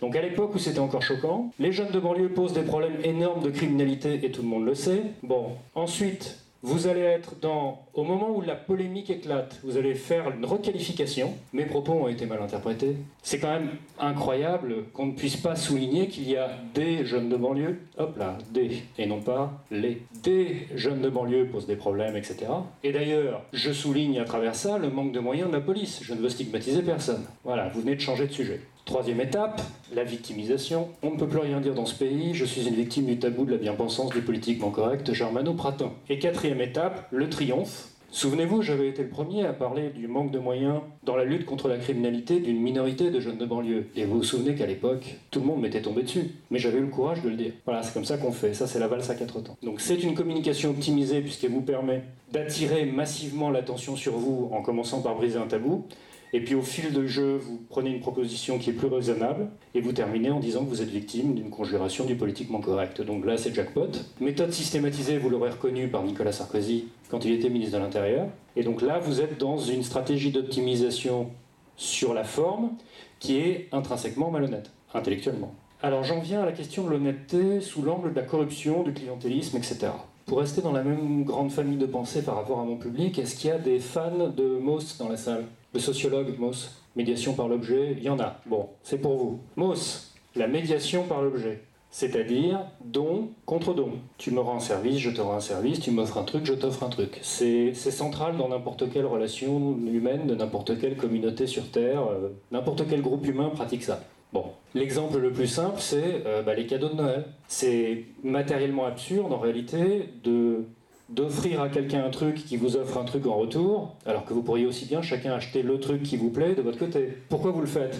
Donc 0.00 0.16
à 0.16 0.22
l'époque 0.22 0.54
où 0.54 0.58
c'était 0.58 0.80
encore 0.80 1.02
choquant, 1.02 1.52
les 1.58 1.70
jeunes 1.70 1.92
de 1.92 2.00
banlieue 2.00 2.30
posent 2.30 2.54
des 2.54 2.62
problèmes 2.62 2.96
énormes 3.04 3.42
de 3.42 3.50
criminalité 3.50 4.20
et 4.24 4.32
tout 4.32 4.42
le 4.42 4.48
monde 4.48 4.66
le 4.66 4.74
sait. 4.74 5.02
Bon, 5.22 5.52
ensuite, 5.74 6.41
vous 6.62 6.86
allez 6.86 7.00
être 7.00 7.34
dans, 7.40 7.86
au 7.92 8.04
moment 8.04 8.30
où 8.30 8.40
la 8.40 8.54
polémique 8.54 9.10
éclate, 9.10 9.58
vous 9.64 9.76
allez 9.76 9.94
faire 9.94 10.30
une 10.30 10.44
requalification. 10.44 11.34
Mes 11.52 11.64
propos 11.64 11.92
ont 11.92 12.08
été 12.08 12.24
mal 12.24 12.40
interprétés. 12.40 12.96
C'est 13.22 13.40
quand 13.40 13.50
même 13.50 13.70
incroyable 13.98 14.84
qu'on 14.92 15.06
ne 15.06 15.12
puisse 15.12 15.36
pas 15.36 15.56
souligner 15.56 16.06
qu'il 16.06 16.30
y 16.30 16.36
a 16.36 16.50
des 16.74 17.04
jeunes 17.04 17.28
de 17.28 17.36
banlieue, 17.36 17.80
hop 17.98 18.16
là, 18.16 18.38
des, 18.52 18.82
et 18.96 19.06
non 19.06 19.20
pas 19.20 19.52
les. 19.70 20.02
Des 20.22 20.68
jeunes 20.76 21.02
de 21.02 21.08
banlieue 21.08 21.46
posent 21.46 21.66
des 21.66 21.76
problèmes, 21.76 22.16
etc. 22.16 22.46
Et 22.84 22.92
d'ailleurs, 22.92 23.42
je 23.52 23.72
souligne 23.72 24.20
à 24.20 24.24
travers 24.24 24.54
ça 24.54 24.78
le 24.78 24.88
manque 24.88 25.12
de 25.12 25.20
moyens 25.20 25.48
de 25.48 25.54
la 25.54 25.60
police. 25.60 26.00
Je 26.02 26.14
ne 26.14 26.20
veux 26.20 26.28
stigmatiser 26.28 26.82
personne. 26.82 27.24
Voilà, 27.44 27.68
vous 27.70 27.80
venez 27.80 27.96
de 27.96 28.00
changer 28.00 28.28
de 28.28 28.32
sujet. 28.32 28.60
Troisième 28.84 29.20
étape, 29.20 29.62
la 29.94 30.02
victimisation. 30.02 30.88
On 31.02 31.12
ne 31.12 31.16
peut 31.16 31.28
plus 31.28 31.38
rien 31.38 31.60
dire 31.60 31.72
dans 31.72 31.86
ce 31.86 31.94
pays, 31.94 32.34
je 32.34 32.44
suis 32.44 32.66
une 32.66 32.74
victime 32.74 33.06
du 33.06 33.16
tabou 33.16 33.44
de 33.44 33.52
la 33.52 33.56
bien-pensance 33.56 34.10
du 34.10 34.22
politiquement 34.22 34.70
correct 34.70 35.12
Germano 35.12 35.54
Pratin. 35.54 35.92
Et 36.08 36.18
quatrième 36.18 36.60
étape, 36.60 37.06
le 37.12 37.30
triomphe. 37.30 37.88
Souvenez-vous, 38.10 38.60
j'avais 38.60 38.88
été 38.88 39.02
le 39.02 39.08
premier 39.08 39.46
à 39.46 39.52
parler 39.54 39.88
du 39.88 40.08
manque 40.08 40.32
de 40.32 40.38
moyens 40.38 40.80
dans 41.04 41.16
la 41.16 41.24
lutte 41.24 41.46
contre 41.46 41.68
la 41.68 41.78
criminalité 41.78 42.40
d'une 42.40 42.60
minorité 42.60 43.10
de 43.10 43.20
jeunes 43.20 43.38
de 43.38 43.46
banlieue. 43.46 43.86
Et 43.96 44.04
vous 44.04 44.18
vous 44.18 44.24
souvenez 44.24 44.54
qu'à 44.54 44.66
l'époque, 44.66 45.16
tout 45.30 45.40
le 45.40 45.46
monde 45.46 45.62
m'était 45.62 45.80
tombé 45.80 46.02
dessus. 46.02 46.30
Mais 46.50 46.58
j'avais 46.58 46.78
eu 46.78 46.82
le 46.82 46.88
courage 46.88 47.22
de 47.22 47.30
le 47.30 47.36
dire. 47.36 47.52
Voilà, 47.64 47.82
c'est 47.82 47.94
comme 47.94 48.04
ça 48.04 48.18
qu'on 48.18 48.32
fait. 48.32 48.52
Ça, 48.52 48.66
c'est 48.66 48.80
la 48.80 48.88
valse 48.88 49.08
à 49.08 49.14
quatre 49.14 49.40
temps. 49.40 49.56
Donc 49.62 49.80
c'est 49.80 50.02
une 50.02 50.14
communication 50.14 50.70
optimisée 50.70 51.22
puisqu'elle 51.22 51.52
vous 51.52 51.62
permet 51.62 52.02
d'attirer 52.32 52.84
massivement 52.84 53.48
l'attention 53.48 53.96
sur 53.96 54.12
vous 54.14 54.50
en 54.52 54.60
commençant 54.60 55.00
par 55.00 55.14
briser 55.14 55.38
un 55.38 55.46
tabou 55.46 55.86
et 56.32 56.40
puis 56.40 56.54
au 56.54 56.62
fil 56.62 56.92
de 56.92 57.06
jeu, 57.06 57.36
vous 57.36 57.60
prenez 57.68 57.90
une 57.90 58.00
proposition 58.00 58.58
qui 58.58 58.70
est 58.70 58.72
plus 58.72 58.86
raisonnable 58.86 59.48
et 59.74 59.80
vous 59.80 59.92
terminez 59.92 60.30
en 60.30 60.40
disant 60.40 60.64
que 60.64 60.70
vous 60.70 60.80
êtes 60.80 60.88
victime 60.88 61.34
d'une 61.34 61.50
conjuration 61.50 62.06
du 62.06 62.16
politiquement 62.16 62.60
correct. 62.60 63.02
Donc 63.02 63.26
là, 63.26 63.36
c'est 63.36 63.54
jackpot. 63.54 63.90
Méthode 64.20 64.52
systématisée, 64.52 65.18
vous 65.18 65.28
l'aurez 65.28 65.50
reconnu 65.50 65.88
par 65.88 66.02
Nicolas 66.04 66.32
Sarkozy 66.32 66.88
quand 67.10 67.24
il 67.26 67.32
était 67.32 67.50
ministre 67.50 67.76
de 67.76 67.82
l'Intérieur. 67.82 68.28
Et 68.56 68.62
donc 68.62 68.80
là, 68.80 68.98
vous 68.98 69.20
êtes 69.20 69.38
dans 69.38 69.58
une 69.58 69.82
stratégie 69.82 70.30
d'optimisation 70.30 71.30
sur 71.76 72.14
la 72.14 72.24
forme 72.24 72.72
qui 73.18 73.36
est 73.36 73.68
intrinsèquement 73.72 74.30
malhonnête, 74.30 74.70
intellectuellement. 74.94 75.54
Alors 75.82 76.04
j'en 76.04 76.20
viens 76.20 76.42
à 76.42 76.46
la 76.46 76.52
question 76.52 76.84
de 76.84 76.90
l'honnêteté 76.90 77.60
sous 77.60 77.82
l'angle 77.82 78.12
de 78.12 78.16
la 78.16 78.22
corruption, 78.22 78.82
du 78.84 78.92
clientélisme, 78.94 79.56
etc. 79.56 79.88
Pour 80.26 80.38
rester 80.38 80.62
dans 80.62 80.72
la 80.72 80.84
même 80.84 81.24
grande 81.24 81.50
famille 81.50 81.76
de 81.76 81.86
pensée 81.86 82.22
par 82.22 82.36
rapport 82.36 82.60
à 82.60 82.64
mon 82.64 82.76
public, 82.76 83.18
est-ce 83.18 83.36
qu'il 83.36 83.50
y 83.50 83.52
a 83.52 83.58
des 83.58 83.80
fans 83.80 84.28
de 84.34 84.58
Moss 84.58 84.96
dans 84.96 85.08
la 85.08 85.16
salle? 85.16 85.44
Le 85.74 85.80
sociologue 85.80 86.38
Moss 86.38 86.82
Médiation 86.96 87.32
par 87.32 87.48
l'objet 87.48 87.94
Il 87.96 88.04
y 88.04 88.10
en 88.10 88.20
a. 88.20 88.40
Bon, 88.44 88.68
c'est 88.82 88.98
pour 88.98 89.16
vous. 89.16 89.40
Moss, 89.56 90.12
la 90.36 90.46
médiation 90.46 91.04
par 91.04 91.22
l'objet. 91.22 91.62
C'est-à-dire 91.90 92.60
don 92.84 93.30
contre 93.46 93.74
don. 93.74 93.92
Tu 94.18 94.30
me 94.30 94.40
rends 94.40 94.56
un 94.56 94.60
service, 94.60 94.98
je 94.98 95.10
te 95.10 95.20
rends 95.20 95.36
un 95.36 95.40
service, 95.40 95.80
tu 95.80 95.90
m'offres 95.90 96.18
un 96.18 96.24
truc, 96.24 96.44
je 96.44 96.54
t'offre 96.54 96.82
un 96.82 96.88
truc. 96.88 97.18
C'est 97.22 97.74
central 97.74 98.36
dans 98.36 98.48
n'importe 98.48 98.90
quelle 98.90 99.06
relation 99.06 99.78
humaine, 99.78 100.26
de 100.26 100.34
n'importe 100.34 100.78
quelle 100.78 100.96
communauté 100.96 101.46
sur 101.46 101.70
Terre. 101.70 102.02
Euh, 102.10 102.28
n'importe 102.50 102.86
quel 102.88 103.02
groupe 103.02 103.26
humain 103.26 103.50
pratique 103.50 103.82
ça. 103.82 104.02
Bon, 104.32 104.46
l'exemple 104.74 105.18
le 105.18 105.30
plus 105.30 105.46
simple, 105.46 105.80
c'est 105.80 106.22
euh, 106.26 106.42
bah, 106.42 106.54
les 106.54 106.66
cadeaux 106.66 106.88
de 106.88 106.94
Noël. 106.94 107.24
C'est 107.46 108.04
matériellement 108.22 108.86
absurde 108.86 109.32
en 109.32 109.38
réalité 109.38 110.08
de 110.24 110.64
d'offrir 111.12 111.60
à 111.60 111.68
quelqu'un 111.68 112.04
un 112.04 112.10
truc 112.10 112.36
qui 112.36 112.56
vous 112.56 112.76
offre 112.76 112.98
un 112.98 113.04
truc 113.04 113.26
en 113.26 113.36
retour, 113.36 113.94
alors 114.06 114.24
que 114.24 114.32
vous 114.32 114.42
pourriez 114.42 114.66
aussi 114.66 114.86
bien 114.86 115.02
chacun 115.02 115.34
acheter 115.34 115.62
le 115.62 115.78
truc 115.78 116.02
qui 116.02 116.16
vous 116.16 116.30
plaît 116.30 116.54
de 116.54 116.62
votre 116.62 116.78
côté. 116.78 117.08
Pourquoi 117.28 117.50
vous 117.50 117.60
le 117.60 117.66
faites? 117.66 117.98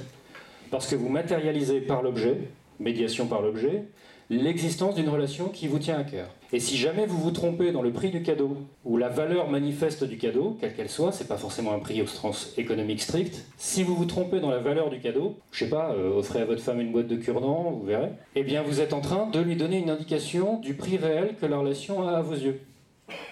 Parce 0.70 0.86
que 0.86 0.96
vous 0.96 1.10
matérialisez 1.10 1.80
par 1.80 2.02
l'objet, 2.02 2.38
médiation 2.80 3.26
par 3.26 3.42
l'objet, 3.42 3.84
l'existence 4.30 4.94
d'une 4.94 5.10
relation 5.10 5.48
qui 5.48 5.68
vous 5.68 5.78
tient 5.78 5.98
à 5.98 6.04
cœur. 6.04 6.28
Et 6.54 6.60
si 6.60 6.78
jamais 6.78 7.04
vous 7.04 7.18
vous 7.18 7.32
trompez 7.32 7.70
dans 7.70 7.82
le 7.82 7.92
prix 7.92 8.10
du 8.10 8.22
cadeau, 8.22 8.56
ou 8.84 8.96
la 8.96 9.10
valeur 9.10 9.50
manifeste 9.50 10.04
du 10.04 10.16
cadeau, 10.16 10.56
quelle 10.60 10.74
qu'elle 10.74 10.88
soit, 10.88 11.12
c'est 11.12 11.28
pas 11.28 11.36
forcément 11.36 11.72
un 11.72 11.78
prix 11.78 12.00
au 12.00 12.06
sens 12.06 12.54
économique 12.56 13.02
strict, 13.02 13.44
si 13.58 13.82
vous 13.82 13.94
vous 13.94 14.06
trompez 14.06 14.40
dans 14.40 14.50
la 14.50 14.58
valeur 14.58 14.88
du 14.88 15.00
cadeau, 15.00 15.36
je 15.50 15.64
sais 15.64 15.70
pas, 15.70 15.92
euh, 15.92 16.16
offrez 16.16 16.40
à 16.40 16.44
votre 16.46 16.62
femme 16.62 16.80
une 16.80 16.92
boîte 16.92 17.08
de 17.08 17.16
cure-dents, 17.16 17.72
vous 17.78 17.86
verrez, 17.86 18.12
eh 18.34 18.42
bien 18.42 18.62
vous 18.62 18.80
êtes 18.80 18.94
en 18.94 19.00
train 19.00 19.28
de 19.28 19.40
lui 19.40 19.56
donner 19.56 19.78
une 19.78 19.90
indication 19.90 20.60
du 20.60 20.74
prix 20.74 20.96
réel 20.96 21.34
que 21.38 21.44
la 21.44 21.58
relation 21.58 22.08
a 22.08 22.12
à 22.12 22.22
vos 22.22 22.34
yeux. 22.34 22.60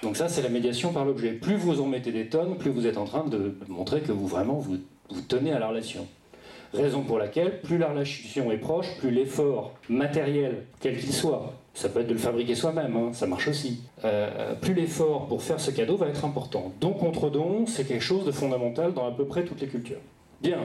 Donc 0.02 0.16
ça, 0.16 0.28
c'est 0.28 0.42
la 0.42 0.48
médiation 0.48 0.92
par 0.92 1.04
l'objet. 1.04 1.32
Plus 1.32 1.56
vous 1.56 1.80
en 1.80 1.86
mettez 1.86 2.12
des 2.12 2.26
tonnes, 2.28 2.56
plus 2.56 2.70
vous 2.70 2.86
êtes 2.86 2.98
en 2.98 3.04
train 3.04 3.24
de 3.24 3.54
montrer 3.68 4.00
que 4.00 4.12
vous 4.12 4.26
vraiment 4.26 4.54
vous, 4.54 4.78
tenez 5.28 5.52
à 5.52 5.58
la 5.58 5.68
relation. 5.68 6.06
Raison 6.72 7.02
pour 7.02 7.18
laquelle, 7.18 7.60
plus 7.60 7.78
la 7.78 7.88
relation 7.88 8.52
est 8.52 8.58
proche, 8.58 8.86
plus 8.98 9.10
l'effort 9.10 9.74
matériel, 9.88 10.64
quel 10.78 10.96
qu'il 10.98 11.12
soit, 11.12 11.52
ça 11.74 11.88
peut 11.88 12.00
être 12.00 12.06
de 12.06 12.12
le 12.12 12.18
fabriquer 12.18 12.54
soi-même, 12.54 12.96
hein, 12.96 13.10
ça 13.12 13.26
marche 13.26 13.48
aussi, 13.48 13.82
euh, 14.04 14.54
plus 14.54 14.74
l'effort 14.74 15.26
pour 15.26 15.42
faire 15.42 15.58
ce 15.58 15.72
cadeau 15.72 15.96
va 15.96 16.06
être 16.06 16.24
important. 16.24 16.72
Don 16.80 16.92
contre 16.92 17.28
don, 17.28 17.66
c'est 17.66 17.86
quelque 17.86 18.04
chose 18.04 18.24
de 18.24 18.30
fondamental 18.30 18.94
dans 18.94 19.06
à 19.06 19.10
peu 19.10 19.24
près 19.24 19.44
toutes 19.44 19.60
les 19.60 19.66
cultures. 19.66 19.98
Bien, 20.40 20.58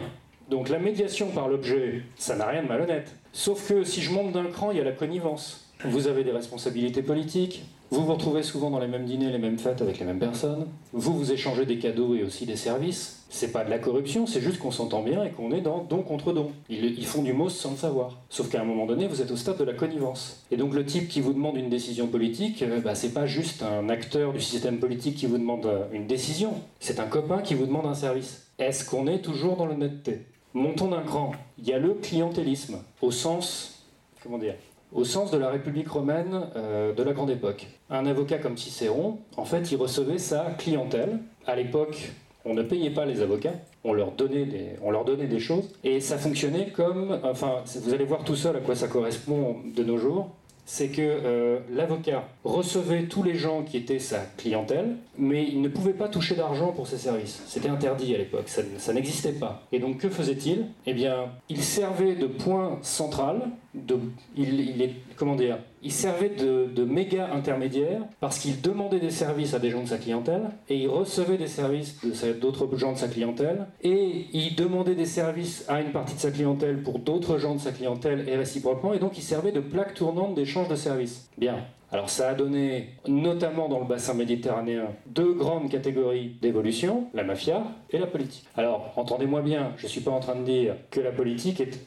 donc 0.50 0.70
la 0.70 0.78
médiation 0.78 1.30
par 1.30 1.48
l'objet, 1.48 2.04
ça 2.18 2.36
n'a 2.36 2.46
rien 2.46 2.62
de 2.62 2.68
malhonnête. 2.68 3.16
Sauf 3.34 3.68
que 3.68 3.84
si 3.84 4.02
je 4.02 4.12
monte 4.12 4.32
d'un 4.32 4.46
cran, 4.46 4.72
il 4.72 4.78
y 4.78 4.82
a 4.82 4.84
la 4.84 4.92
connivence. 4.92 5.72
Vous 5.84 6.08
avez 6.08 6.24
des 6.24 6.32
responsabilités 6.32 7.02
politiques, 7.02 7.64
vous 7.92 8.04
vous 8.04 8.14
retrouvez 8.14 8.44
souvent 8.44 8.72
dans 8.72 8.80
les 8.80 8.88
mêmes 8.88 9.06
dîners, 9.06 9.32
les 9.32 9.38
mêmes 9.38 9.60
fêtes 9.60 9.82
avec 9.82 10.00
les 10.00 10.06
mêmes 10.06 10.20
personnes. 10.20 10.68
Vous 10.92 11.14
vous 11.14 11.32
échangez 11.32 11.66
des 11.66 11.78
cadeaux 11.78 12.16
et 12.16 12.24
aussi 12.24 12.46
des 12.46 12.56
services. 12.56 13.26
C'est 13.30 13.52
pas 13.52 13.64
de 13.64 13.70
la 13.70 13.80
corruption, 13.80 14.26
c'est 14.26 14.42
juste 14.42 14.60
qu'on 14.60 14.72
s'entend 14.72 15.04
bien 15.04 15.24
et 15.24 15.30
qu'on 15.30 15.52
est 15.52 15.62
dans 15.62 15.84
don 15.84 16.02
contre 16.02 16.34
don. 16.34 16.52
Ils, 16.70 17.06
font 17.06 17.22
du 17.22 17.34
mot 17.34 17.50
sans 17.50 17.72
le 17.72 17.78
savoir. 17.78 18.18
Sauf 18.30 18.50
qu'à 18.50 18.62
un 18.62 18.64
moment 18.64 18.86
donné, 18.86 19.08
vous 19.08 19.22
êtes 19.22 19.32
au 19.32 19.36
stade 19.36 19.58
de 19.58 19.64
la 19.64 19.74
connivence. 19.74 20.44
Et 20.52 20.58
donc 20.58 20.74
le 20.74 20.86
type 20.86 21.08
qui 21.10 21.22
vous 21.22 21.34
demande 21.34 21.58
une 21.58 21.70
décision 21.70 22.08
politique, 22.08 22.64
euh, 22.64 22.80
bah, 22.80 22.96
c'est 22.96 23.14
pas 23.14 23.26
juste 23.26 23.62
un 23.62 23.90
acteur 23.90 24.34
du 24.34 24.42
système 24.42 24.80
politique 24.80 25.16
qui 25.16 25.26
vous 25.26 25.38
demande 25.38 25.66
euh, 25.66 25.86
une 25.92 26.08
décision. 26.08 26.54
C'est 26.80 27.00
un 27.00 27.08
copain 27.08 27.40
qui 27.40 27.54
vous 27.54 27.66
demande 27.66 27.86
un 27.86 27.94
service. 27.94 28.48
Est-ce 28.58 28.90
qu'on 28.90 29.08
est 29.08 29.20
toujours 29.20 29.58
dans 29.58 29.66
l'honnêteté? 29.66 30.22
Montons 30.54 30.88
d'un 30.88 31.02
cran. 31.02 31.34
Il 31.60 31.68
y 31.68 31.74
a 31.74 31.80
le 31.80 31.94
clientélisme, 31.94 32.78
au 33.02 33.12
sens, 33.12 33.84
comment 34.24 34.38
dire, 34.38 34.56
au 34.94 35.04
sens 35.04 35.32
de 35.32 35.38
la 35.38 35.50
République 35.50 35.90
romaine 35.90 36.42
euh, 36.56 36.94
de 36.94 37.04
la 37.04 37.14
Grande 37.14 37.30
Époque. 37.30 37.68
Un 37.90 38.06
avocat 38.06 38.38
comme 38.38 38.58
Cicéron, 38.58 39.20
en 39.38 39.46
fait, 39.46 39.72
il 39.72 39.78
recevait 39.78 40.18
sa 40.18 40.46
clientèle. 40.58 41.20
À 41.46 41.56
l'époque, 41.56 42.12
on 42.46 42.54
ne 42.54 42.64
payait 42.64 42.92
pas 42.92 43.06
les 43.06 43.22
avocats, 43.22 43.54
on 43.84 43.94
leur 43.94 44.12
donnait 44.12 44.46
des, 44.46 44.70
on 44.82 44.92
leur 44.92 45.04
donnait 45.06 45.28
des 45.28 45.40
choses, 45.40 45.70
et 45.84 46.00
ça 46.00 46.18
fonctionnait 46.18 46.68
comme, 46.70 47.20
enfin, 47.24 47.64
vous 47.66 47.94
allez 47.94 48.06
voir 48.06 48.24
tout 48.24 48.36
seul 48.36 48.56
à 48.56 48.60
quoi 48.60 48.76
ça 48.76 48.88
correspond 48.88 49.58
de 49.76 49.84
nos 49.84 49.98
jours 49.98 50.30
c'est 50.66 50.88
que 50.88 51.02
euh, 51.02 51.60
l'avocat 51.72 52.28
recevait 52.44 53.04
tous 53.04 53.22
les 53.22 53.36
gens 53.36 53.64
qui 53.64 53.78
étaient 53.78 54.00
sa 54.00 54.20
clientèle, 54.38 54.96
mais 55.18 55.46
il 55.48 55.62
ne 55.62 55.70
pouvait 55.70 55.94
pas 55.94 56.08
toucher 56.08 56.36
d'argent 56.36 56.72
pour 56.72 56.88
ses 56.88 56.98
services. 56.98 57.44
C'était 57.46 57.70
interdit 57.70 58.16
à 58.16 58.18
l'époque, 58.18 58.50
ça, 58.50 58.94
n'existait 58.94 59.34
pas. 59.34 59.64
Et 59.72 59.80
donc 59.80 60.00
que 60.00 60.10
faisait-il? 60.10 60.66
Eh 60.88 60.94
bien, 60.94 61.30
il 61.50 61.62
servait 61.62 62.16
de 62.16 62.26
point 62.26 62.80
central, 62.82 63.50
de, 63.76 63.98
il, 64.38 64.90
comment 65.16 65.36
dire, 65.36 65.58
il 65.84 65.92
servait 65.92 66.30
de, 66.30 66.68
de 66.74 66.84
méga 66.84 67.30
intermédiaire 67.34 68.02
parce 68.20 68.40
qu'il 68.40 68.62
demandait 68.62 69.00
des 69.00 69.12
services 69.12 69.54
à 69.54 69.60
des 69.60 69.70
gens 69.70 69.84
de 69.84 69.88
sa 69.88 69.98
clientèle 69.98 70.50
et 70.70 70.78
il 70.78 70.88
recevait 70.88 71.38
des 71.38 71.48
services 71.48 72.00
d'autres 72.40 72.76
gens 72.78 72.94
de 72.94 72.98
sa 72.98 73.08
clientèle 73.08 73.68
et 73.82 74.28
il 74.34 74.56
demandait 74.56 74.96
des 74.96 75.06
services 75.06 75.66
à 75.68 75.82
une 75.82 75.92
partie 75.92 76.16
de 76.16 76.20
sa 76.20 76.32
clientèle 76.32 76.82
pour 76.82 77.00
d'autres 77.00 77.38
gens 77.38 77.56
de 77.56 77.60
sa 77.60 77.72
clientèle 77.72 78.28
et 78.28 78.36
réciproquement 78.36 78.94
et 78.94 79.00
donc 79.00 79.18
il 79.18 79.24
servait 79.24 79.52
de 79.52 79.60
plaque 79.60 79.94
tournante 79.94 80.36
d'échange 80.36 80.70
de 80.70 80.76
services. 80.76 81.30
Bien. 81.38 81.58
Alors 81.92 82.10
ça 82.10 82.30
a 82.30 82.34
donné, 82.34 82.90
notamment 83.08 83.70
dans 83.70 83.80
le 83.80 83.86
bassin 83.86 84.16
méditerranéen, 84.16 84.88
deux 85.06 85.34
grandes 85.34 85.70
catégories 85.70 86.36
d'évolution, 86.42 87.08
la 87.14 87.24
mafia 87.24 87.64
et 87.92 88.00
la 88.00 88.08
politique. 88.08 88.46
Alors, 88.58 88.92
entendez-moi 88.98 89.42
bien, 89.42 89.72
je 89.78 89.84
ne 89.84 89.90
suis 89.90 90.02
pas 90.02 90.12
en 90.12 90.20
train 90.20 90.36
de 90.36 90.44
dire 90.44 90.76
que 90.90 91.00
la 91.00 91.12
politique 91.12 91.62
est 91.62 91.80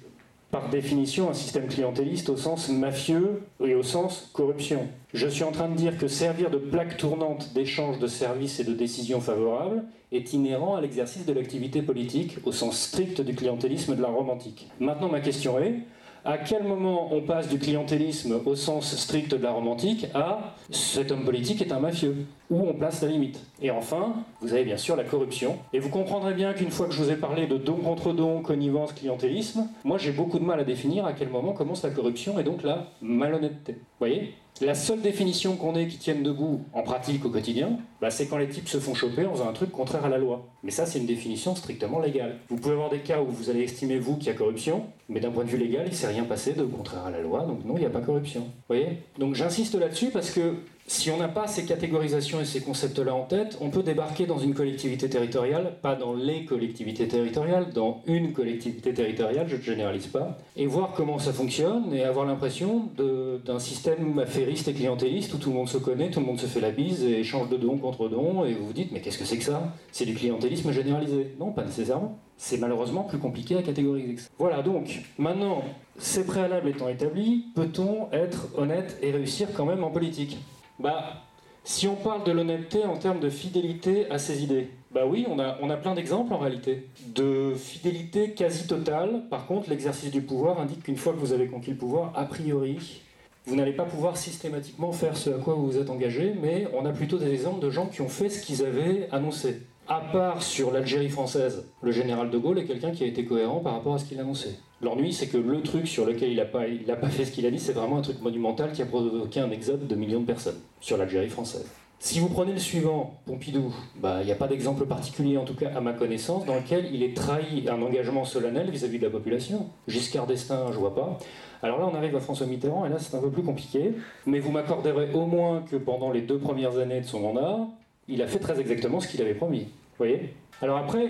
par 0.51 0.71
définition 0.71 1.29
un 1.29 1.35
système 1.35 1.67
clientéliste 1.67 2.31
au 2.31 2.37
sens 2.37 2.69
mafieux 2.69 3.43
et 3.63 3.75
au 3.75 3.83
sens 3.83 4.31
corruption. 4.33 4.87
Je 5.13 5.29
suis 5.29 5.45
en 5.45 5.53
train 5.53 5.69
de 5.69 5.77
dire 5.77 5.99
que 5.99 6.09
servir 6.09 6.51
de 6.51 6.57
plaque 6.57 6.97
tournante 6.97 7.53
d'échange 7.53 7.99
de 7.99 8.07
services 8.07 8.59
et 8.59 8.65
de 8.65 8.73
décisions 8.73 9.21
favorables 9.21 9.85
est 10.11 10.33
inhérent 10.33 10.75
à 10.77 10.81
l'exercice 10.81 11.27
de 11.27 11.33
l'activité 11.33 11.83
politique 11.83 12.39
au 12.45 12.53
sens 12.53 12.79
strict 12.81 13.21
du 13.21 13.35
clientélisme 13.35 13.95
de 13.95 14.01
la 14.01 14.09
romantique. 14.09 14.71
Maintenant, 14.81 15.09
ma 15.09 15.21
question 15.21 15.59
est, 15.59 15.81
à 16.25 16.39
quel 16.39 16.65
moment 16.65 17.13
on 17.13 17.21
passe 17.21 17.49
du 17.49 17.59
clientélisme 17.59 18.41
au 18.45 18.55
sens 18.57 18.97
strict 18.97 19.35
de 19.35 19.43
la 19.43 19.53
romantique 19.53 20.07
à 20.15 20.55
cet 20.71 21.11
homme 21.11 21.25
politique 21.25 21.61
est 21.61 21.73
un 21.73 21.81
mafieux 21.81 22.27
Où 22.51 22.67
on 22.67 22.73
place 22.73 23.03
la 23.03 23.09
limite 23.09 23.41
Et 23.61 23.71
enfin, 23.71 24.15
vous 24.41 24.55
avez 24.55 24.65
bien 24.65 24.79
sûr 24.79 24.97
la 24.97 25.05
corruption. 25.05 25.57
Et 25.73 25.81
vous 25.81 25.91
comprendrez 25.91 26.33
bien 26.33 26.55
qu'une 26.55 26.71
fois 26.71 26.87
que 26.87 26.93
je 26.93 27.03
vous 27.03 27.11
ai 27.11 27.17
parlé 27.17 27.47
de 27.47 27.59
don 27.59 27.77
contre 27.77 28.13
don, 28.13 28.41
connivence, 28.41 28.93
clientélisme, 28.93 29.69
moi 29.85 29.99
j'ai 29.99 30.13
beaucoup 30.13 30.39
de 30.39 30.45
mal 30.45 30.59
à 30.59 30.65
définir 30.65 31.05
à 31.05 31.13
quel 31.13 31.29
moment 31.29 31.53
commence 31.53 31.83
la 31.83 31.91
corruption 31.91 32.39
et 32.39 32.45
donc 32.45 32.63
la 32.63 32.87
malhonnêteté. 33.03 33.73
Vous 33.73 33.79
voyez? 33.99 34.35
La 34.61 34.75
seule 34.75 35.01
définition 35.01 35.55
qu'on 35.55 35.77
ait 35.77 35.87
qui 35.87 35.99
tienne 35.99 36.25
debout 36.25 36.63
en 36.73 36.83
pratique 36.83 37.25
au 37.25 37.29
quotidien, 37.29 37.79
bah, 38.01 38.11
c'est 38.11 38.27
quand 38.27 38.39
les 38.39 38.49
types 38.49 38.69
se 38.69 38.79
font 38.79 38.93
choper 38.93 39.25
en 39.25 39.33
faisant 39.33 39.49
un 39.49 39.53
truc 39.53 39.71
contraire 39.71 40.05
à 40.05 40.09
la 40.09 40.19
loi. 40.19 40.47
Mais 40.65 40.73
ça, 40.73 40.85
c'est 40.85 40.99
une 40.99 41.07
définition 41.07 41.55
strictement 41.55 42.01
légale. 42.01 42.39
Vous 42.49 42.57
pouvez 42.57 42.75
avoir 42.75 42.91
des 42.91 42.99
cas 42.99 43.21
où 43.21 43.27
vous 43.27 43.51
allez 43.51 43.63
estimer, 43.63 44.01
vous, 44.01 44.17
qu'il 44.17 44.27
y 44.27 44.31
a 44.31 44.35
corruption, 44.35 44.87
mais 45.09 45.21
d'un 45.21 45.31
point 45.31 45.45
de 45.45 45.49
vue 45.49 45.59
légal, 45.59 45.85
il 45.87 45.95
s'est 45.95 46.09
rien 46.09 46.25
passé 46.25 46.55
de 46.55 46.65
contraire 46.65 47.05
à 47.05 47.11
la 47.13 47.21
loi, 47.21 47.43
donc 47.43 47.65
non, 47.65 47.75
il 47.77 47.81
n'y 47.81 47.87
a 47.87 47.91
pas 47.91 48.01
corruption. 48.01 48.41
Vous 48.41 48.75
voyez? 48.75 48.99
Donc 49.17 49.37
j'insiste 49.37 49.77
là-dessus 49.77 50.11
parce 50.11 50.33
que 50.33 50.55
si 50.89 51.11
on 51.11 51.19
n'a 51.19 51.29
pas 51.29 51.47
ces 51.47 51.67
catégorisations 51.67 52.41
et 52.41 52.47
ces 52.47 52.63
concepts-là 52.63 53.15
en 53.15 53.25
tête, 53.25 53.59
on 53.61 53.69
peut 53.69 53.83
débarquer 53.83 54.25
dans 54.25 54.39
une 54.39 54.55
collectivité 54.55 55.09
territoriale, 55.11 55.75
pas 55.83 55.95
dans 55.95 56.15
les 56.15 56.47
collectivités 56.47 57.07
territoriales, 57.07 57.73
dans 57.75 58.03
une 58.07 58.33
collectivité 58.33 58.95
territoriale, 58.95 59.47
je 59.49 59.57
ne 59.57 59.61
généralise 59.61 60.07
pas, 60.07 60.39
et 60.57 60.67
voir 60.67 60.95
comment 60.97 61.19
ça 61.19 61.35
fonctionne 61.35 61.93
et 61.93 62.05
avoir 62.05 62.25
l'impression 62.25 62.89
d'un 62.97 63.59
système 63.59 64.19
affairiste 64.19 64.69
et 64.69 64.73
clientéliste 64.73 65.35
où 65.35 65.37
tout 65.37 65.51
le 65.51 65.57
monde 65.57 65.69
se 65.69 65.77
connaît, 65.77 66.11
tout 66.11 66.21
le 66.21 66.27
monde 66.27 66.41
se 66.41 66.47
fait 66.47 66.61
la 66.61 66.71
bise 66.71 67.05
et 67.05 67.19
échange 67.19 67.51
de 67.51 67.59
dons 67.59 67.77
contre 67.77 68.09
dons, 68.09 68.47
et 68.47 68.55
vous 68.55 68.67
vous 68.67 68.73
dites, 68.73 68.91
mais 68.91 69.01
qu'est-ce 69.01 69.19
que 69.19 69.27
c'est 69.27 69.39
que 69.39 69.45
ça? 69.45 69.75
C'est 69.93 70.07
du 70.07 70.15
clientélisme 70.15 70.73
généralisé 70.73 71.35
Non, 71.39 71.53
pas 71.53 71.65
nécessairement. 71.65 72.19
C'est 72.39 72.57
malheureusement 72.57 73.03
plus 73.03 73.19
compliqué 73.19 73.57
à 73.57 73.63
catégoriser. 73.63 74.17
Voilà, 74.39 74.63
donc, 74.63 75.03
maintenant, 75.19 75.63
ces 75.99 76.25
préalables 76.25 76.69
étant 76.69 76.89
établis, 76.89 77.47
peut-on 77.55 78.11
être 78.13 78.49
honnête 78.57 78.97
et 79.03 79.11
réussir 79.11 79.49
quand 79.55 79.67
même 79.67 79.85
en 79.85 79.91
politique? 79.91 80.39
Bah, 80.79 81.25
si 81.65 81.87
on 81.87 81.97
parle 81.97 82.25
de 82.25 82.33
l'honnêteté 82.33 82.85
en 82.85 82.97
termes 82.97 83.21
de 83.21 83.29
fidélité 83.29 84.11
à 84.11 84.19
ses 84.19 84.43
idées, 84.43 84.71
bah 84.91 85.03
oui, 85.07 85.27
on 85.29 85.39
a, 85.39 85.77
plein 85.77 85.95
d'exemples 85.95 86.33
en 86.33 86.39
réalité. 86.39 86.89
De 87.09 87.53
fidélité 87.55 88.33
quasi 88.33 88.67
totale. 88.67 89.25
Par 89.29 89.47
contre, 89.47 89.69
l'exercice 89.69 90.11
du 90.11 90.23
pouvoir 90.23 90.61
indique 90.61 90.83
qu'une 90.85 90.97
fois 90.97 91.13
que 91.13 91.19
vous 91.19 91.35
avez 91.35 91.47
conquis 91.47 91.73
le 91.73 91.77
pouvoir, 91.77 92.13
a 92.17 92.25
priori, 92.25 93.03
vous 93.45 93.55
n'allez 93.55 93.75
pas 93.75 93.85
pouvoir 93.85 94.17
systématiquement 94.17 94.93
faire 94.93 95.17
ce 95.17 95.29
à 95.31 95.39
quoi 95.39 95.55
vous 95.55 95.67
vous 95.67 95.77
êtes 95.77 95.91
engagé, 95.91 96.35
mais 96.41 96.67
on 96.73 96.87
a 96.87 96.93
plutôt 96.93 97.19
des 97.19 97.31
exemples 97.31 97.61
de 97.61 97.71
gens 97.71 97.87
qui 97.87 98.01
ont 98.01 98.09
fait 98.09 98.31
ce 98.31 98.45
qu'ils 98.45 98.65
avaient 98.65 99.09
annoncé. 99.13 99.61
À 99.89 100.01
part 100.01 100.43
sur 100.43 100.71
l'Algérie 100.71 101.11
française, 101.11 101.67
le 101.83 101.93
général 101.93 102.31
de 102.31 102.39
Gaulle 102.39 102.59
est 102.59 102.67
quelqu'un 102.67 102.91
qui 102.91 103.05
a 103.05 103.07
été 103.07 103.25
cohérent 103.25 103.61
par 103.61 103.75
rapport 103.75 103.95
à 103.95 103.99
ce 103.99 104.07
qu'il 104.07 104.19
annonçait. 104.21 104.59
L'ennui, 104.81 105.13
c'est 105.13 105.27
que 105.27 105.39
le 105.39 105.61
truc 105.63 105.89
sur 105.89 106.07
lequel 106.07 106.31
il 106.31 106.37
n'a 106.37 106.45
pas, 106.45 106.65
pas 107.01 107.09
fait 107.09 107.25
ce 107.25 107.33
qu'il 107.33 107.47
a 107.47 107.51
dit, 107.51 107.59
c'est 107.59 107.73
vraiment 107.73 107.99
un 107.99 108.03
truc 108.03 108.21
monumental 108.21 108.73
qui 108.73 108.83
a 108.83 108.87
provoqué 108.87 109.41
un 109.41 109.51
exode 109.51 109.89
de 109.89 109.95
millions 109.97 110.21
de 110.21 110.27
personnes 110.27 110.61
sur 110.81 110.97
l'Algérie 110.97 111.29
française. 111.29 111.67
Si 112.01 112.21
vous 112.21 112.29
prenez 112.29 112.53
le 112.53 112.61
suivant, 112.61 113.19
Pompidou, 113.27 113.75
bah, 113.97 114.19
il 114.21 114.27
n'y 114.27 114.31
a 114.31 114.37
pas 114.37 114.47
d'exemple 114.47 114.87
particulier, 114.87 115.37
en 115.37 115.45
tout 115.45 115.57
cas 115.57 115.71
à 115.75 115.81
ma 115.81 115.93
connaissance, 115.93 116.45
dans 116.45 116.55
lequel 116.55 116.95
il 116.95 117.03
est 117.03 117.17
trahi 117.17 117.69
un 117.69 117.83
engagement 117.83 118.25
solennel 118.25 118.71
vis-à-vis 118.71 119.01
de 119.01 119.05
la 119.05 119.11
population. 119.11 119.67
Giscard 119.89 120.29
d'Estaing, 120.29 120.71
je 120.71 120.79
vois 120.79 120.95
pas. 120.95 121.19
Alors 121.61 121.81
là, 121.81 121.89
on 121.93 121.97
arrive 121.97 122.15
à 122.15 122.21
François 122.21 122.47
Mitterrand, 122.47 122.87
et 122.87 122.89
là, 122.89 123.01
c'est 123.01 123.17
un 123.17 123.21
peu 123.21 123.31
plus 123.31 123.43
compliqué. 123.43 123.95
Mais 124.27 124.39
vous 124.39 124.53
m'accorderez 124.53 125.13
au 125.13 125.27
moins 125.27 125.65
que 125.69 125.75
pendant 125.75 126.13
les 126.13 126.21
deux 126.21 126.39
premières 126.39 126.79
années 126.79 127.01
de 127.01 127.07
son 127.07 127.19
mandat, 127.19 127.67
il 128.07 128.23
a 128.23 128.29
fait 128.29 128.39
très 128.39 128.61
exactement 128.61 129.01
ce 129.01 129.09
qu'il 129.09 129.21
avait 129.21 129.35
promis. 129.35 129.63
Vous 129.63 130.05
voyez? 130.05 130.35
Alors 130.63 130.79
après, 130.79 131.09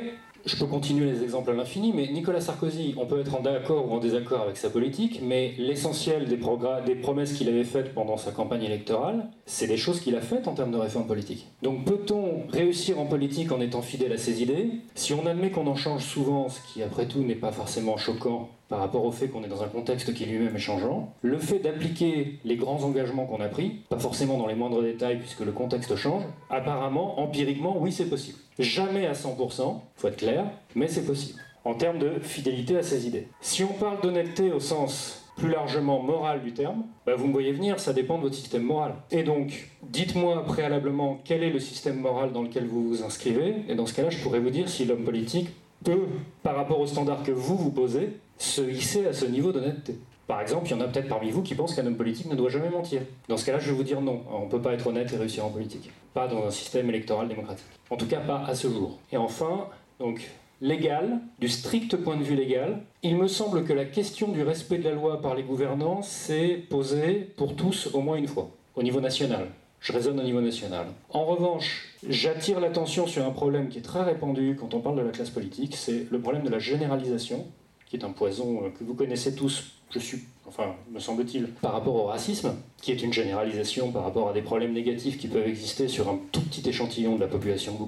je 0.48 0.56
peux 0.56 0.66
continuer 0.66 1.10
les 1.10 1.22
exemples 1.22 1.50
à 1.50 1.54
l'infini, 1.54 1.92
mais 1.94 2.08
Nicolas 2.08 2.40
Sarkozy, 2.40 2.94
on 2.96 3.06
peut 3.06 3.20
être 3.20 3.34
en 3.34 3.40
d'accord 3.40 3.90
ou 3.90 3.94
en 3.94 3.98
désaccord 3.98 4.40
avec 4.40 4.56
sa 4.56 4.70
politique, 4.70 5.20
mais 5.22 5.52
l'essentiel 5.58 6.26
des, 6.26 6.38
des, 6.86 6.94
promesses 6.94 7.32
qu'il 7.34 7.48
avait 7.48 7.64
faites 7.64 7.94
pendant 7.94 8.16
sa 8.16 8.32
campagne 8.32 8.62
électorale, 8.62 9.28
c'est 9.46 9.66
des 9.66 9.76
choses 9.76 10.00
qu'il 10.00 10.16
a 10.16 10.20
faites 10.20 10.48
en 10.48 10.54
termes 10.54 10.72
de 10.72 10.78
réforme 10.78 11.06
politique. 11.06 11.46
Donc 11.62 11.84
peut-on 11.84 12.46
réussir 12.50 12.98
en 12.98 13.06
politique 13.06 13.52
en 13.52 13.60
étant 13.60 13.82
fidèle 13.82 14.12
à 14.12 14.18
ses 14.18 14.42
idées? 14.42 14.70
Si 14.94 15.12
on 15.12 15.26
admet 15.26 15.50
qu'on 15.50 15.66
en 15.66 15.76
change 15.76 16.04
souvent, 16.04 16.48
ce 16.48 16.60
qui 16.72 16.82
après 16.82 17.06
tout 17.06 17.22
n'est 17.22 17.34
pas 17.34 17.52
forcément 17.52 17.96
choquant 17.96 18.48
par 18.68 18.80
rapport 18.80 19.04
au 19.04 19.12
fait 19.12 19.28
qu'on 19.28 19.42
est 19.44 19.48
dans 19.48 19.62
un 19.62 19.68
contexte 19.68 20.12
qui 20.12 20.26
lui-même 20.26 20.56
est 20.56 20.60
changeant, 20.60 21.12
le 21.22 21.38
fait 21.38 21.58
d'appliquer 21.58 22.38
les 22.44 22.56
grands 22.56 22.82
engagements 22.84 23.24
qu'on 23.24 23.40
a 23.40 23.48
pris, 23.48 23.80
pas 23.88 23.98
forcément 23.98 24.36
dans 24.36 24.46
les 24.46 24.54
moindres 24.54 24.82
détails 24.82 25.18
puisque 25.18 25.40
le 25.40 25.52
contexte 25.52 25.96
change, 25.96 26.22
apparemment, 26.50 27.20
empiriquement, 27.20 27.76
oui 27.78 27.92
c'est 27.92 28.08
possible. 28.08 28.38
Jamais 28.58 29.06
à 29.06 29.12
100%, 29.12 29.80
faut 29.96 30.08
être 30.08 30.16
clair, 30.16 30.44
mais 30.74 30.88
c'est 30.88 31.06
possible. 31.06 31.40
En 31.64 31.74
termes 31.74 31.98
de 31.98 32.18
fidélité 32.20 32.76
à 32.76 32.82
ses 32.82 33.06
idées. 33.06 33.28
Si 33.40 33.62
on 33.62 33.72
parle 33.72 34.00
d'honnêteté 34.00 34.50
au 34.52 34.60
sens 34.60 35.24
plus 35.36 35.50
largement 35.50 36.02
moral 36.02 36.42
du 36.42 36.52
terme, 36.52 36.84
bah 37.06 37.14
vous 37.14 37.28
me 37.28 37.32
voyez 37.32 37.52
venir, 37.52 37.78
ça 37.78 37.92
dépend 37.92 38.16
de 38.16 38.22
votre 38.22 38.34
système 38.34 38.62
moral. 38.62 38.94
Et 39.12 39.22
donc, 39.22 39.70
dites-moi 39.84 40.44
préalablement 40.44 41.20
quel 41.24 41.44
est 41.44 41.50
le 41.50 41.60
système 41.60 42.00
moral 42.00 42.32
dans 42.32 42.42
lequel 42.42 42.66
vous 42.66 42.88
vous 42.88 43.02
inscrivez, 43.04 43.54
et 43.68 43.74
dans 43.76 43.86
ce 43.86 43.94
cas-là, 43.94 44.10
je 44.10 44.18
pourrais 44.18 44.40
vous 44.40 44.50
dire 44.50 44.68
si 44.68 44.84
l'homme 44.84 45.04
politique 45.04 45.50
peut, 45.84 46.06
par 46.42 46.56
rapport 46.56 46.80
aux 46.80 46.86
standards 46.86 47.22
que 47.22 47.30
vous 47.30 47.56
vous 47.56 47.70
posez, 47.70 48.18
se 48.38 48.62
hisser 48.62 49.06
à 49.06 49.12
ce 49.12 49.26
niveau 49.26 49.52
d'honnêteté. 49.52 49.98
Par 50.28 50.42
exemple, 50.42 50.66
il 50.66 50.72
y 50.72 50.74
en 50.74 50.80
a 50.82 50.88
peut-être 50.88 51.08
parmi 51.08 51.30
vous 51.30 51.42
qui 51.42 51.54
pensent 51.54 51.74
qu'un 51.74 51.86
homme 51.86 51.96
politique 51.96 52.30
ne 52.30 52.36
doit 52.36 52.50
jamais 52.50 52.68
mentir. 52.68 53.00
Dans 53.28 53.38
ce 53.38 53.46
cas-là, 53.46 53.58
je 53.58 53.70
vais 53.70 53.76
vous 53.76 53.82
dire 53.82 54.02
non. 54.02 54.22
On 54.30 54.44
ne 54.44 54.50
peut 54.50 54.60
pas 54.60 54.74
être 54.74 54.86
honnête 54.86 55.10
et 55.10 55.16
réussir 55.16 55.46
en 55.46 55.48
politique. 55.48 55.90
Pas 56.12 56.28
dans 56.28 56.44
un 56.44 56.50
système 56.50 56.90
électoral 56.90 57.28
démocratique. 57.28 57.64
En 57.88 57.96
tout 57.96 58.06
cas, 58.06 58.20
pas 58.20 58.44
à 58.46 58.54
ce 58.54 58.68
jour. 58.68 58.98
Et 59.10 59.16
enfin, 59.16 59.68
donc, 59.98 60.28
légal, 60.60 61.20
du 61.38 61.48
strict 61.48 61.96
point 61.96 62.18
de 62.18 62.22
vue 62.22 62.36
légal, 62.36 62.82
il 63.02 63.16
me 63.16 63.26
semble 63.26 63.64
que 63.64 63.72
la 63.72 63.86
question 63.86 64.28
du 64.28 64.42
respect 64.42 64.76
de 64.76 64.84
la 64.84 64.94
loi 64.94 65.22
par 65.22 65.34
les 65.34 65.42
gouvernants 65.42 66.02
s'est 66.02 66.62
posée 66.68 67.32
pour 67.38 67.56
tous 67.56 67.88
au 67.94 68.02
moins 68.02 68.16
une 68.16 68.28
fois, 68.28 68.50
au 68.76 68.82
niveau 68.82 69.00
national. 69.00 69.48
Je 69.80 69.94
raisonne 69.94 70.20
au 70.20 70.24
niveau 70.24 70.42
national. 70.42 70.88
En 71.08 71.24
revanche, 71.24 71.94
j'attire 72.06 72.60
l'attention 72.60 73.06
sur 73.06 73.24
un 73.24 73.30
problème 73.30 73.68
qui 73.68 73.78
est 73.78 73.82
très 73.82 74.02
répandu 74.02 74.58
quand 74.60 74.74
on 74.74 74.80
parle 74.80 74.96
de 74.96 75.02
la 75.02 75.10
classe 75.10 75.30
politique, 75.30 75.74
c'est 75.74 76.06
le 76.10 76.20
problème 76.20 76.42
de 76.42 76.50
la 76.50 76.58
généralisation, 76.58 77.46
qui 77.86 77.96
est 77.96 78.04
un 78.04 78.10
poison 78.10 78.64
euh, 78.64 78.70
que 78.70 78.84
vous 78.84 78.94
connaissez 78.94 79.34
tous, 79.34 79.77
je 79.90 79.98
suis, 79.98 80.18
enfin, 80.46 80.74
me 80.92 81.00
semble-t-il, 81.00 81.46
par 81.46 81.72
rapport 81.72 81.94
au 81.94 82.04
racisme, 82.04 82.54
qui 82.82 82.92
est 82.92 83.02
une 83.02 83.12
généralisation 83.12 83.90
par 83.90 84.04
rapport 84.04 84.28
à 84.28 84.32
des 84.32 84.42
problèmes 84.42 84.72
négatifs 84.72 85.18
qui 85.18 85.28
peuvent 85.28 85.46
exister 85.46 85.88
sur 85.88 86.08
un 86.08 86.18
tout 86.32 86.42
petit 86.42 86.68
échantillon 86.68 87.16
de 87.16 87.20
la 87.20 87.26
population 87.26 87.74
que 87.74 87.78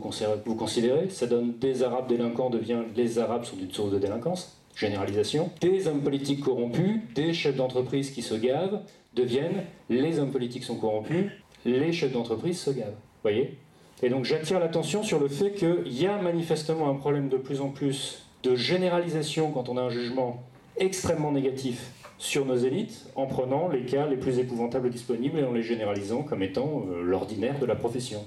vous 0.44 0.54
considérez. 0.54 1.10
Ça 1.10 1.26
donne 1.26 1.58
des 1.58 1.82
Arabes 1.82 2.08
délinquants 2.08 2.50
devient 2.50 2.80
les 2.96 3.18
Arabes 3.18 3.44
sont 3.44 3.56
une 3.58 3.70
source 3.70 3.92
de 3.92 3.98
délinquance. 3.98 4.56
Généralisation. 4.76 5.50
Des 5.60 5.88
hommes 5.88 6.00
politiques 6.00 6.40
corrompus, 6.40 7.00
des 7.14 7.34
chefs 7.34 7.56
d'entreprise 7.56 8.10
qui 8.10 8.22
se 8.22 8.34
gavent, 8.34 8.80
deviennent 9.14 9.64
les 9.90 10.18
hommes 10.18 10.30
politiques 10.30 10.64
sont 10.64 10.76
corrompus, 10.76 11.26
les 11.64 11.92
chefs 11.92 12.12
d'entreprise 12.12 12.58
se 12.58 12.70
gavent. 12.70 12.96
Voyez? 13.22 13.58
Et 14.02 14.08
donc 14.08 14.24
j'attire 14.24 14.58
l'attention 14.58 15.02
sur 15.02 15.18
le 15.18 15.28
fait 15.28 15.52
qu'il 15.52 15.92
y 15.92 16.06
a 16.06 16.20
manifestement 16.22 16.88
un 16.88 16.94
problème 16.94 17.28
de 17.28 17.36
plus 17.36 17.60
en 17.60 17.68
plus 17.68 18.26
de 18.42 18.56
généralisation 18.56 19.50
quand 19.50 19.68
on 19.68 19.76
a 19.76 19.82
un 19.82 19.90
jugement 19.90 20.42
extrêmement 20.80 21.30
négatif 21.30 21.92
sur 22.18 22.44
nos 22.44 22.56
élites 22.56 23.06
en 23.14 23.26
prenant 23.26 23.68
les 23.68 23.84
cas 23.84 24.06
les 24.06 24.16
plus 24.16 24.38
épouvantables 24.38 24.90
disponibles 24.90 25.38
et 25.38 25.44
en 25.44 25.52
les 25.52 25.62
généralisant 25.62 26.22
comme 26.22 26.42
étant 26.42 26.84
euh, 26.90 27.02
l'ordinaire 27.02 27.58
de 27.58 27.66
la 27.66 27.76
profession. 27.76 28.24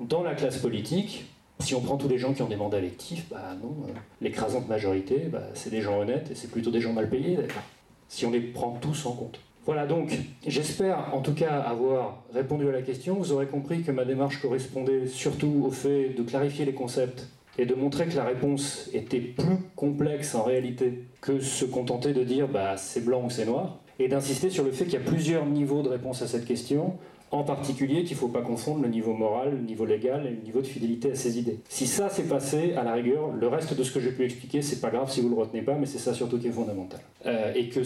Dans 0.00 0.22
la 0.22 0.34
classe 0.34 0.58
politique, 0.58 1.26
si 1.60 1.74
on 1.74 1.80
prend 1.80 1.96
tous 1.96 2.08
les 2.08 2.18
gens 2.18 2.34
qui 2.34 2.42
ont 2.42 2.48
des 2.48 2.56
mandats 2.56 2.78
électifs, 2.78 3.28
bah 3.30 3.56
non, 3.60 3.74
euh, 3.88 3.92
l'écrasante 4.20 4.68
majorité, 4.68 5.28
bah, 5.30 5.42
c'est 5.54 5.70
des 5.70 5.80
gens 5.80 5.98
honnêtes 5.98 6.30
et 6.30 6.34
c'est 6.34 6.50
plutôt 6.50 6.70
des 6.70 6.80
gens 6.80 6.92
mal 6.92 7.08
payés 7.08 7.36
d'ailleurs, 7.36 7.62
si 8.08 8.26
on 8.26 8.30
les 8.30 8.40
prend 8.40 8.78
tous 8.80 9.06
en 9.06 9.12
compte. 9.12 9.40
Voilà 9.64 9.86
donc, 9.86 10.12
j'espère 10.44 11.14
en 11.14 11.20
tout 11.20 11.34
cas 11.34 11.60
avoir 11.60 12.24
répondu 12.34 12.68
à 12.68 12.72
la 12.72 12.82
question. 12.82 13.14
Vous 13.14 13.30
aurez 13.30 13.46
compris 13.46 13.82
que 13.82 13.92
ma 13.92 14.04
démarche 14.04 14.42
correspondait 14.42 15.06
surtout 15.06 15.62
au 15.64 15.70
fait 15.70 16.10
de 16.10 16.22
clarifier 16.24 16.64
les 16.64 16.74
concepts 16.74 17.28
et 17.58 17.66
de 17.66 17.74
montrer 17.74 18.06
que 18.06 18.16
la 18.16 18.24
réponse 18.24 18.88
était 18.92 19.20
plus 19.20 19.56
complexe 19.76 20.34
en 20.34 20.42
réalité 20.42 21.04
que 21.20 21.40
se 21.40 21.64
contenter 21.64 22.12
de 22.12 22.24
dire 22.24 22.48
bah, 22.48 22.76
c'est 22.76 23.04
blanc 23.04 23.22
ou 23.24 23.30
c'est 23.30 23.46
noir, 23.46 23.78
et 23.98 24.08
d'insister 24.08 24.50
sur 24.50 24.64
le 24.64 24.72
fait 24.72 24.84
qu'il 24.84 24.94
y 24.94 24.96
a 24.96 25.00
plusieurs 25.00 25.46
niveaux 25.46 25.82
de 25.82 25.88
réponse 25.88 26.22
à 26.22 26.26
cette 26.26 26.44
question, 26.44 26.98
en 27.30 27.44
particulier 27.44 28.04
qu'il 28.04 28.16
ne 28.16 28.20
faut 28.20 28.28
pas 28.28 28.42
confondre 28.42 28.82
le 28.82 28.88
niveau 28.88 29.14
moral, 29.14 29.52
le 29.52 29.62
niveau 29.62 29.86
légal 29.86 30.26
et 30.26 30.30
le 30.30 30.42
niveau 30.42 30.60
de 30.60 30.66
fidélité 30.66 31.12
à 31.12 31.14
ses 31.14 31.38
idées. 31.38 31.60
Si 31.68 31.86
ça 31.86 32.10
s'est 32.10 32.24
passé, 32.24 32.74
à 32.74 32.84
la 32.84 32.92
rigueur, 32.92 33.32
le 33.32 33.48
reste 33.48 33.74
de 33.74 33.82
ce 33.82 33.90
que 33.90 34.00
j'ai 34.00 34.12
pu 34.12 34.24
expliquer, 34.24 34.60
c'est 34.60 34.80
pas 34.80 34.90
grave 34.90 35.10
si 35.10 35.22
vous 35.22 35.30
le 35.30 35.36
retenez 35.36 35.62
pas, 35.62 35.74
mais 35.74 35.86
c'est 35.86 35.98
ça 35.98 36.12
surtout 36.12 36.38
qui 36.38 36.48
est 36.48 36.52
fondamental. 36.52 37.00
Euh, 37.24 37.54
et 37.54 37.68
que 37.70 37.80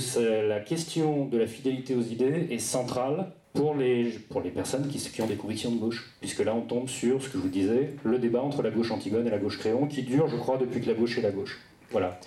la 0.49 0.59
question 0.61 1.27
de 1.27 1.39
la 1.39 1.47
fidélité 1.47 1.95
aux 1.95 2.03
idées 2.03 2.49
est 2.51 2.59
centrale 2.59 3.31
pour 3.57 3.75
les, 3.75 4.05
pour 4.29 4.41
les 4.41 4.51
personnes 4.51 4.89
qui, 4.89 4.99
qui, 4.99 5.23
ont 5.23 5.27
des 5.27 5.37
convictions 5.37 5.73
de 5.73 5.79
gauche. 5.79 6.13
Puisque 6.21 6.41
là, 6.41 6.55
on 6.55 6.61
tombe 6.61 6.89
sur 6.89 7.23
ce 7.23 7.29
que 7.29 7.39
je 7.39 7.43
vous 7.43 7.49
disais, 7.49 7.95
le 8.05 8.19
débat 8.19 8.43
entre 8.43 8.63
la 8.63 8.71
gauche 8.71 8.91
Antigone 8.91 9.27
et 9.27 9.31
la 9.31 9.39
gauche 9.39 9.59
Créon, 9.59 9.87
qui 9.87 10.03
dure, 10.03 10.29
je 10.29 10.37
crois, 10.37 10.59
depuis 10.59 10.81
que 10.81 10.87
la 10.87 10.95
gauche 10.95 11.19
est 11.19 11.23
la 11.23 11.33
gauche. 11.33 11.59
Voilà. 11.91 12.21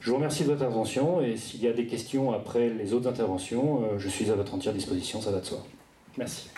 Je 0.00 0.10
vous 0.10 0.16
remercie 0.16 0.42
de 0.42 0.48
votre 0.48 0.64
attention 0.64 1.20
et 1.20 1.36
s'il 1.36 1.62
y 1.62 1.68
a 1.68 1.72
des 1.72 1.86
questions 1.86 2.32
après 2.32 2.70
les 2.70 2.92
autres 2.92 3.08
interventions, 3.08 3.82
je 3.98 4.08
suis 4.08 4.30
à 4.30 4.34
votre 4.34 4.52
entière 4.52 4.74
disposition, 4.74 5.20
ça 5.20 5.30
va 5.30 5.38
de 5.38 5.46
soi. 5.46 5.64
Merci. 6.18 6.48